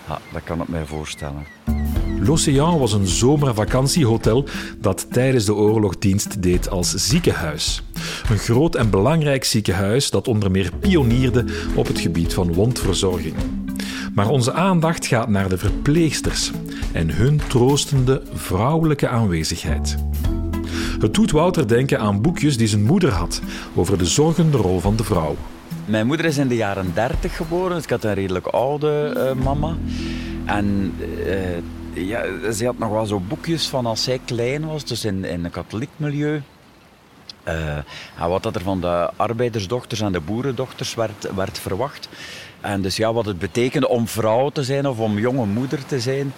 Ja, 0.07 0.19
dat 0.31 0.43
kan 0.43 0.61
ik 0.61 0.67
mij 0.67 0.85
voorstellen. 0.85 1.45
L'Océan 2.19 2.79
was 2.79 2.93
een 2.93 3.07
zomervakantiehotel 3.07 4.45
dat 4.77 5.11
tijdens 5.11 5.45
de 5.45 5.53
oorlog 5.53 5.97
dienst 5.97 6.41
deed 6.41 6.69
als 6.69 6.93
ziekenhuis. 6.93 7.83
Een 8.29 8.37
groot 8.37 8.75
en 8.75 8.89
belangrijk 8.89 9.43
ziekenhuis 9.43 10.09
dat 10.09 10.27
onder 10.27 10.51
meer 10.51 10.71
pionierde 10.79 11.45
op 11.75 11.87
het 11.87 11.99
gebied 11.99 12.33
van 12.33 12.53
wondverzorging. 12.53 13.35
Maar 14.13 14.29
onze 14.29 14.53
aandacht 14.53 15.05
gaat 15.05 15.29
naar 15.29 15.49
de 15.49 15.57
verpleegsters 15.57 16.51
en 16.91 17.09
hun 17.09 17.41
troostende 17.47 18.21
vrouwelijke 18.33 19.07
aanwezigheid. 19.07 19.97
Het 20.99 21.13
doet 21.13 21.31
Wouter 21.31 21.67
denken 21.67 21.99
aan 21.99 22.21
boekjes 22.21 22.57
die 22.57 22.67
zijn 22.67 22.83
moeder 22.83 23.11
had 23.11 23.41
over 23.75 23.97
de 23.97 24.05
zorgende 24.05 24.57
rol 24.57 24.79
van 24.79 24.95
de 24.95 25.03
vrouw. 25.03 25.35
Mijn 25.85 26.07
moeder 26.07 26.25
is 26.25 26.37
in 26.37 26.47
de 26.47 26.55
jaren 26.55 26.91
30 26.93 27.35
geboren, 27.35 27.75
dus 27.75 27.83
ik 27.83 27.89
had 27.89 28.03
een 28.03 28.13
redelijk 28.13 28.47
oude 28.47 29.13
uh, 29.17 29.43
mama. 29.43 29.75
En 30.45 30.93
uh, 31.93 32.07
ja, 32.07 32.51
ze 32.51 32.65
had 32.65 32.77
nog 32.77 32.89
wel 32.89 33.05
zo 33.05 33.19
boekjes 33.27 33.67
van 33.67 33.85
als 33.85 34.03
zij 34.03 34.19
klein 34.25 34.65
was, 34.65 34.85
dus 34.85 35.05
in, 35.05 35.25
in 35.25 35.45
een 35.45 35.51
katholiek 35.51 35.89
milieu. 35.95 36.41
En 37.43 37.85
wat 38.27 38.43
dat 38.43 38.55
er 38.55 38.61
van 38.61 38.81
de 38.81 39.09
arbeidersdochters 39.15 40.01
en 40.01 40.11
de 40.11 40.19
boerendochters 40.19 40.95
werd, 40.95 41.35
werd 41.35 41.59
verwacht. 41.59 42.09
En 42.61 42.81
dus 42.81 42.95
ja, 42.95 43.13
wat 43.13 43.25
het 43.25 43.39
betekende 43.39 43.87
om 43.87 44.07
vrouw 44.07 44.49
te 44.49 44.63
zijn 44.63 44.87
of 44.87 44.99
om 44.99 45.19
jonge 45.19 45.45
moeder 45.45 45.85
te 45.85 45.99
zijn. 45.99 46.33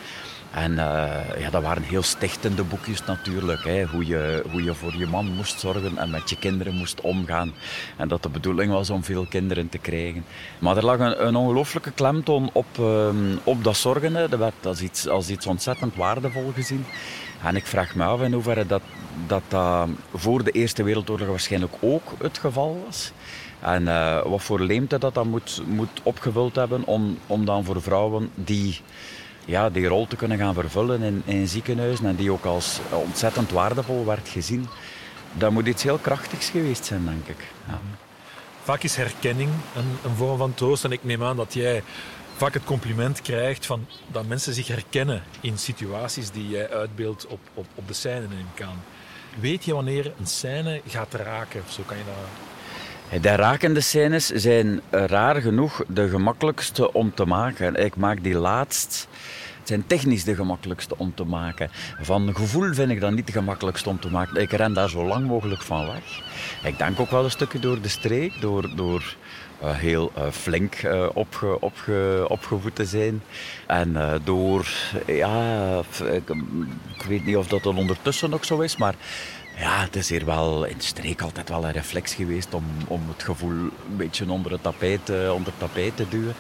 En 0.56 0.72
uh, 0.72 1.40
ja, 1.40 1.50
dat 1.52 1.62
waren 1.64 1.84
heel 1.84 2.04
stichtende 2.04 2.64
boekjes 2.64 3.06
natuurlijk. 3.06 3.64
Hè. 3.64 3.84
Hoe, 3.84 4.06
je, 4.06 4.44
hoe 4.52 4.64
je 4.64 4.74
voor 4.74 4.94
je 4.98 5.08
man 5.08 5.26
moest 5.26 5.60
zorgen 5.60 5.98
en 5.98 6.10
met 6.10 6.30
je 6.30 6.38
kinderen 6.38 6.74
moest 6.74 7.02
omgaan. 7.02 7.54
En 7.98 8.08
dat 8.08 8.24
de 8.24 8.30
bedoeling 8.30 8.72
was 8.72 8.90
om 8.90 9.04
veel 9.04 9.26
kinderen 9.30 9.70
te 9.70 9.78
krijgen. 9.78 10.26
Maar 10.60 10.78
er 10.78 10.86
lag 10.86 11.00
een, 11.00 11.28
een 11.28 11.36
ongelooflijke 11.36 11.92
klemtoon 11.92 12.50
op, 12.54 12.66
uh, 12.80 13.10
op 13.44 13.64
dat 13.64 13.78
zorgen. 13.78 14.16
Hè. 14.16 14.30
Dat 14.30 14.40
werd 14.40 14.66
als 14.66 14.82
iets, 14.82 15.08
als 15.08 15.30
iets 15.30 15.46
ontzettend 15.46 15.96
waardevol 15.96 16.52
gezien. 16.56 16.86
En 17.44 17.56
ik 17.56 17.66
vraag 17.66 17.96
me 17.96 18.04
af 18.04 18.22
in 18.22 18.34
hoeverre 18.34 18.66
dat, 18.66 18.82
dat, 19.28 19.88
voor 20.14 20.44
de 20.44 20.52
Eerste 20.52 20.84
Wereldoorlog 20.84 21.28
waarschijnlijk 21.28 21.74
ook 21.80 22.14
het 22.22 22.38
geval 22.38 22.84
was. 22.86 23.12
En 23.60 23.82
uh, 23.84 24.22
wat 24.22 24.44
voor 24.44 24.60
leemte 24.60 24.98
dat 24.98 25.14
dat 25.14 25.26
moet, 25.26 25.62
moet 25.68 26.02
opgevuld 26.04 26.56
hebben 26.56 26.86
om, 26.86 27.18
om 27.28 27.46
dan 27.46 27.64
voor 27.64 27.82
vrouwen 27.82 28.30
die 28.36 28.82
ja, 29.46 29.70
die 29.70 29.88
rol 29.88 30.08
te 30.08 30.16
kunnen 30.16 30.38
gaan 30.38 30.54
vervullen 30.54 31.02
in, 31.02 31.22
in 31.26 31.48
ziekenhuizen 31.48 32.06
en 32.06 32.16
die 32.16 32.32
ook 32.32 32.46
als 32.46 32.80
ontzettend 32.90 33.52
waardevol 33.52 34.06
werd 34.06 34.30
gezien. 34.30 34.68
Dat 35.34 35.52
moet 35.52 35.68
iets 35.68 35.84
heel 35.84 35.98
krachtigs 35.98 36.50
geweest 36.50 36.86
zijn, 36.86 37.06
denk 37.06 37.28
ik. 37.28 37.46
Ja. 37.68 37.80
Vaak 38.64 38.84
is 38.84 38.96
herkenning 38.96 39.50
een, 39.76 39.98
een 40.10 40.16
vorm 40.16 40.38
van 40.38 40.54
troost 40.54 40.84
en 40.84 40.92
ik 40.92 41.04
neem 41.04 41.24
aan 41.24 41.36
dat 41.36 41.54
jij 41.54 41.84
vaak 42.36 42.54
het 42.54 42.64
compliment 42.64 43.22
krijgt 43.22 43.66
van 43.66 43.88
dat 44.08 44.28
mensen 44.28 44.54
zich 44.54 44.68
herkennen 44.68 45.24
in 45.42 45.58
situaties 45.58 46.32
die 46.32 46.50
jij 46.50 46.70
uitbeeldt 46.70 47.28
op, 47.28 47.40
op, 47.54 47.66
op 47.76 47.88
de 47.88 47.94
scène, 47.94 48.28
ik 48.56 48.62
aan. 48.64 48.84
Weet 49.40 49.66
je 49.66 49.74
wanneer 49.74 50.14
een 50.20 50.28
scène 50.28 50.82
gaat 50.88 51.14
raken? 51.14 51.64
Zo 51.70 51.84
kan 51.86 51.98
je 51.98 52.04
dat... 52.06 52.16
De 53.22 53.36
rakende 53.36 53.82
scènes 53.82 54.30
zijn 54.30 54.82
raar 54.90 55.42
genoeg 55.42 55.84
de 55.88 56.10
gemakkelijkste 56.10 56.94
om 56.94 57.14
te 57.14 57.26
maken. 57.26 57.86
Ik 57.86 57.96
maak 57.96 58.24
die 58.24 58.38
laatst 58.38 59.08
zijn 59.64 59.88
technisch 59.88 60.24
de 60.24 60.36
gemakkelijkste 60.36 60.98
om 60.98 61.14
te 61.16 61.24
maken. 61.24 61.70
Van 62.02 62.36
gevoel 62.36 62.74
vind 62.74 62.92
ik 62.92 63.00
dat 63.00 63.12
niet 63.12 63.26
de 63.26 63.32
gemakkelijkste 63.32 63.90
om 63.90 64.00
te 64.00 64.10
maken. 64.10 64.42
Ik 64.42 64.52
ren 64.52 64.74
daar 64.74 64.90
zo 64.90 65.06
lang 65.06 65.28
mogelijk 65.28 65.62
van 65.62 65.86
weg. 65.86 66.24
Ik 66.64 66.78
denk 66.78 67.00
ook 67.00 67.12
wel 67.12 67.24
een 67.24 67.32
stukje 67.32 67.60
door 67.60 67.82
de 67.82 67.88
streek, 67.88 68.42
door, 68.42 68.76
door 68.76 69.16
uh, 69.64 69.70
heel 69.72 70.12
uh, 70.18 70.24
flink 70.32 70.76
opge, 71.14 71.62
opge, 71.62 72.26
opgevoed 72.28 72.76
te 72.76 72.86
zijn. 72.86 73.22
En 73.68 74.22
door, 74.24 74.68
ja, 75.08 75.80
ik, 76.12 76.30
ik, 76.98 77.04
weet 77.08 77.26
niet 77.26 77.38
of 77.38 77.48
dat 77.48 77.64
dan 77.64 77.78
ondertussen 77.78 78.30
nog 78.30 78.46
zo 78.46 78.60
is, 78.60 78.78
maar 78.78 78.96
ja, 79.58 79.82
het 79.82 79.96
is 79.96 80.10
hier 80.10 80.26
wel 80.26 80.66
in 80.66 80.82
streek 80.82 81.22
altijd 81.22 81.50
wel 81.50 81.66
een 81.66 81.72
reflex 81.72 82.14
geweest 82.14 82.54
om, 82.54 82.64
om 82.88 83.02
het 83.08 83.24
gevoel 83.24 83.52
een 83.52 83.98
beetje 83.98 84.32
onder 84.32 84.52
het 84.52 84.64
tapijt, 84.64 85.10
onder 85.10 85.46
het 85.52 85.60
tapijt 85.60 85.96
te 85.96 86.06
duwen. 86.10 86.36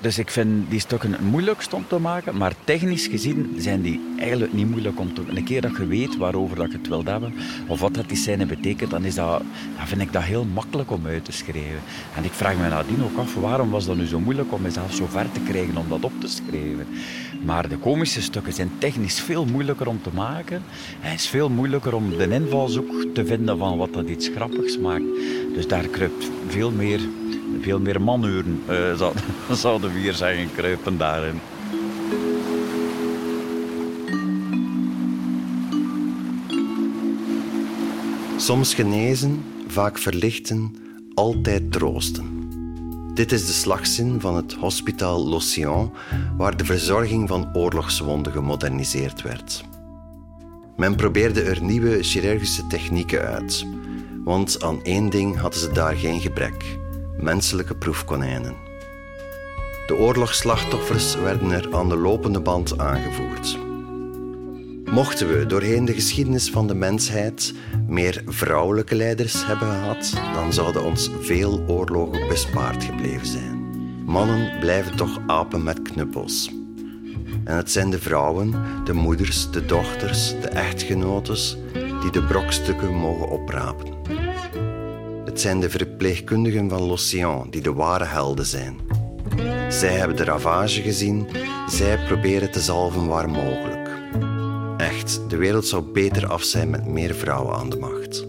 Dus 0.00 0.18
ik 0.18 0.30
vind 0.30 0.70
die 0.70 0.80
stukken 0.80 1.12
het 1.12 1.20
moeilijkst 1.20 1.72
om 1.72 1.84
te 1.88 1.98
maken, 1.98 2.36
maar 2.36 2.52
technisch 2.64 3.06
gezien 3.06 3.54
zijn 3.58 3.82
die 3.82 4.14
eigenlijk 4.18 4.52
niet 4.52 4.70
moeilijk 4.70 5.00
om 5.00 5.14
te 5.14 5.20
maken. 5.20 5.36
Een 5.36 5.44
keer 5.44 5.60
dat 5.60 5.76
je 5.76 5.86
weet 5.86 6.16
waarover 6.16 6.56
dat 6.56 6.70
je 6.70 6.78
het 6.78 6.88
wilt 6.88 7.06
hebben, 7.06 7.34
of 7.66 7.80
wat 7.80 7.94
dat 7.94 8.08
die 8.08 8.16
scène 8.16 8.46
betekent, 8.46 8.90
dan, 8.90 9.04
is 9.04 9.14
dat, 9.14 9.42
dan 9.76 9.86
vind 9.86 10.00
ik 10.00 10.12
dat 10.12 10.22
heel 10.22 10.44
makkelijk 10.44 10.90
om 10.90 11.06
uit 11.06 11.24
te 11.24 11.32
schrijven. 11.32 11.80
En 12.16 12.24
ik 12.24 12.32
vraag 12.32 12.56
me 12.56 12.68
nadien 12.68 13.04
ook 13.04 13.18
af, 13.18 13.34
waarom 13.34 13.70
was 13.70 13.86
dat 13.86 13.96
nu 13.96 14.06
zo 14.06 14.20
moeilijk 14.20 14.52
om 14.52 14.62
mezelf 14.62 14.94
zo 14.94 15.06
ver 15.06 15.32
te 15.32 15.40
krijgen 15.40 15.76
om 15.76 15.88
dat 15.88 16.04
op 16.04 16.20
te 16.20 16.28
schrijven? 16.28 16.86
Maar 17.46 17.68
de 17.68 17.78
komische 17.78 18.22
stukken 18.22 18.52
zijn 18.52 18.70
technisch 18.78 19.20
veel 19.20 19.44
moeilijker 19.44 19.88
om 19.88 20.02
te 20.02 20.10
maken. 20.14 20.62
Het 21.00 21.20
is 21.20 21.28
veel 21.28 21.48
moeilijker 21.48 21.94
om 21.94 22.16
de 22.16 22.28
invalshoek 22.28 23.04
te 23.14 23.26
vinden 23.26 23.58
van 23.58 23.78
wat 23.78 23.92
dat 23.92 24.08
iets 24.08 24.28
grappigs 24.28 24.78
maakt. 24.78 25.04
Dus 25.54 25.68
daar 25.68 25.86
kruipt 25.86 26.30
veel 26.48 26.70
meer 26.70 27.00
veel 27.60 27.80
meer 27.80 28.02
manuren, 28.02 28.62
uh, 28.70 29.10
zouden 29.62 29.92
we 29.92 29.98
hier 29.98 30.14
zeggen, 30.14 30.52
kruipen 30.52 30.98
daarin. 30.98 31.40
Soms 38.36 38.74
genezen, 38.74 39.44
vaak 39.66 39.98
verlichten, 39.98 40.74
altijd 41.14 41.72
troosten. 41.72 42.35
Dit 43.16 43.32
is 43.32 43.46
de 43.46 43.52
slagzin 43.52 44.20
van 44.20 44.36
het 44.36 44.52
Hospitaal 44.52 45.26
Lotion, 45.26 45.92
waar 46.36 46.56
de 46.56 46.64
verzorging 46.64 47.28
van 47.28 47.50
oorlogswonden 47.52 48.32
gemoderniseerd 48.32 49.22
werd. 49.22 49.64
Men 50.76 50.96
probeerde 50.96 51.42
er 51.42 51.62
nieuwe 51.62 52.02
chirurgische 52.02 52.66
technieken 52.66 53.20
uit, 53.20 53.66
want 54.24 54.62
aan 54.62 54.84
één 54.84 55.10
ding 55.10 55.36
hadden 55.38 55.60
ze 55.60 55.72
daar 55.72 55.94
geen 55.94 56.20
gebrek: 56.20 56.78
menselijke 57.18 57.76
proefkonijnen. 57.76 58.54
De 59.86 59.96
oorlogsslachtoffers 59.96 61.14
werden 61.14 61.50
er 61.50 61.74
aan 61.74 61.88
de 61.88 61.96
lopende 61.96 62.40
band 62.40 62.78
aangevoerd. 62.78 63.65
Mochten 64.90 65.38
we 65.38 65.46
doorheen 65.46 65.84
de 65.84 65.94
geschiedenis 65.94 66.50
van 66.50 66.66
de 66.66 66.74
mensheid 66.74 67.54
meer 67.86 68.22
vrouwelijke 68.26 68.94
leiders 68.94 69.46
hebben 69.46 69.68
gehad, 69.68 70.12
dan 70.34 70.52
zouden 70.52 70.84
ons 70.84 71.10
veel 71.20 71.64
oorlogen 71.66 72.28
bespaard 72.28 72.84
gebleven 72.84 73.26
zijn. 73.26 73.64
Mannen 74.04 74.58
blijven 74.60 74.96
toch 74.96 75.20
apen 75.26 75.62
met 75.62 75.82
knuppels. 75.82 76.50
En 77.44 77.56
het 77.56 77.70
zijn 77.70 77.90
de 77.90 77.98
vrouwen, 77.98 78.54
de 78.84 78.92
moeders, 78.92 79.50
de 79.50 79.66
dochters, 79.66 80.28
de 80.40 80.48
echtgenotes 80.48 81.56
die 82.00 82.10
de 82.10 82.22
brokstukken 82.22 82.94
mogen 82.94 83.28
oprapen. 83.28 83.94
Het 85.24 85.40
zijn 85.40 85.60
de 85.60 85.70
verpleegkundigen 85.70 86.68
van 86.68 86.82
L'Océan 86.82 87.50
die 87.50 87.60
de 87.60 87.72
ware 87.72 88.04
helden 88.04 88.46
zijn. 88.46 88.76
Zij 89.68 89.92
hebben 89.92 90.16
de 90.16 90.24
ravage 90.24 90.82
gezien, 90.82 91.28
zij 91.68 91.98
proberen 92.06 92.50
te 92.50 92.60
zalven 92.60 93.06
waar 93.06 93.30
mogelijk. 93.30 93.85
De 95.06 95.36
wereld 95.36 95.66
zou 95.66 95.82
beter 95.92 96.26
af 96.26 96.42
zijn 96.42 96.70
met 96.70 96.86
meer 96.86 97.14
vrouwen 97.14 97.56
aan 97.56 97.70
de 97.70 97.76
macht. 97.76 98.26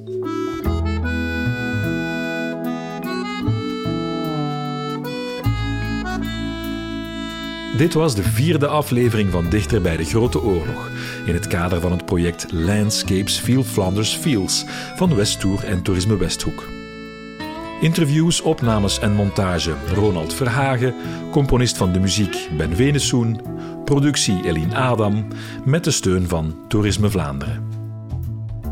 Dit 7.77 7.93
was 7.93 8.15
de 8.15 8.23
vierde 8.23 8.67
aflevering 8.67 9.31
van 9.31 9.49
Dichter 9.49 9.81
bij 9.81 9.97
de 9.97 10.05
Grote 10.05 10.41
Oorlog, 10.41 10.89
in 11.25 11.33
het 11.33 11.47
kader 11.47 11.81
van 11.81 11.91
het 11.91 12.05
project 12.05 12.51
Landscapes 12.51 13.37
Feel 13.37 13.63
Flanders 13.63 14.15
Fields 14.15 14.65
van 14.95 15.15
Westtour 15.15 15.63
en 15.63 15.81
Toerisme 15.81 16.17
Westhoek. 16.17 16.76
Interviews, 17.81 18.41
opnames 18.41 18.99
en 18.99 19.13
montage 19.13 19.73
Ronald 19.93 20.33
Verhagen, 20.33 20.95
componist 21.31 21.77
van 21.77 21.91
de 21.91 21.99
muziek 21.99 22.49
Ben 22.57 22.75
Venesoen, 22.75 23.41
productie 23.85 24.45
Eline 24.45 24.75
Adam, 24.75 25.27
met 25.65 25.83
de 25.83 25.91
steun 25.91 26.27
van 26.27 26.55
Toerisme 26.67 27.09
Vlaanderen. 27.09 27.67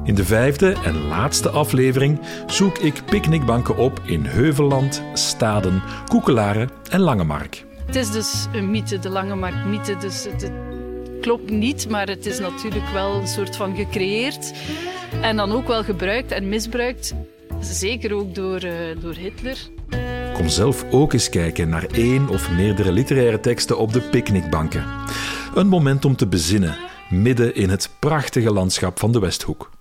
In 0.03 0.15
de 0.15 0.25
vijfde 0.25 0.75
en 0.83 1.07
laatste 1.07 1.49
aflevering 1.49 2.19
zoek 2.47 2.77
ik 2.77 3.01
picknickbanken 3.05 3.77
op 3.77 4.01
in 4.05 4.25
Heuvelland, 4.25 5.03
Staden, 5.13 5.83
Koekelaren 6.07 6.69
en 6.89 6.99
Langemark. 6.99 7.65
Het 7.85 7.95
is 7.95 8.11
dus 8.11 8.47
een 8.53 8.71
mythe, 8.71 8.99
de 8.99 9.09
Langemark-mythe. 9.09 9.97
Dus 9.97 10.23
het, 10.23 10.51
klopt 11.21 11.49
niet, 11.49 11.89
maar 11.89 12.07
het 12.07 12.25
is 12.25 12.39
natuurlijk 12.39 12.89
wel 12.93 13.15
een 13.15 13.27
soort 13.27 13.55
van 13.55 13.75
gecreëerd. 13.75 14.53
En 15.21 15.35
dan 15.35 15.51
ook 15.51 15.67
wel 15.67 15.83
gebruikt 15.83 16.31
en 16.31 16.49
misbruikt 16.49 17.15
Zeker 17.71 18.13
ook 18.13 18.35
door, 18.35 18.63
uh, 18.63 18.73
door 19.01 19.13
Hitler. 19.13 19.57
Kom 20.33 20.49
zelf 20.49 20.85
ook 20.91 21.13
eens 21.13 21.29
kijken 21.29 21.69
naar 21.69 21.85
één 21.85 22.29
of 22.29 22.51
meerdere 22.51 22.91
literaire 22.91 23.39
teksten 23.39 23.77
op 23.77 23.93
de 23.93 24.01
picknickbanken. 24.01 24.85
Een 25.55 25.67
moment 25.67 26.05
om 26.05 26.15
te 26.15 26.27
bezinnen, 26.27 26.77
midden 27.09 27.55
in 27.55 27.69
het 27.69 27.89
prachtige 27.99 28.53
landschap 28.53 28.99
van 28.99 29.11
de 29.11 29.19
Westhoek. 29.19 29.74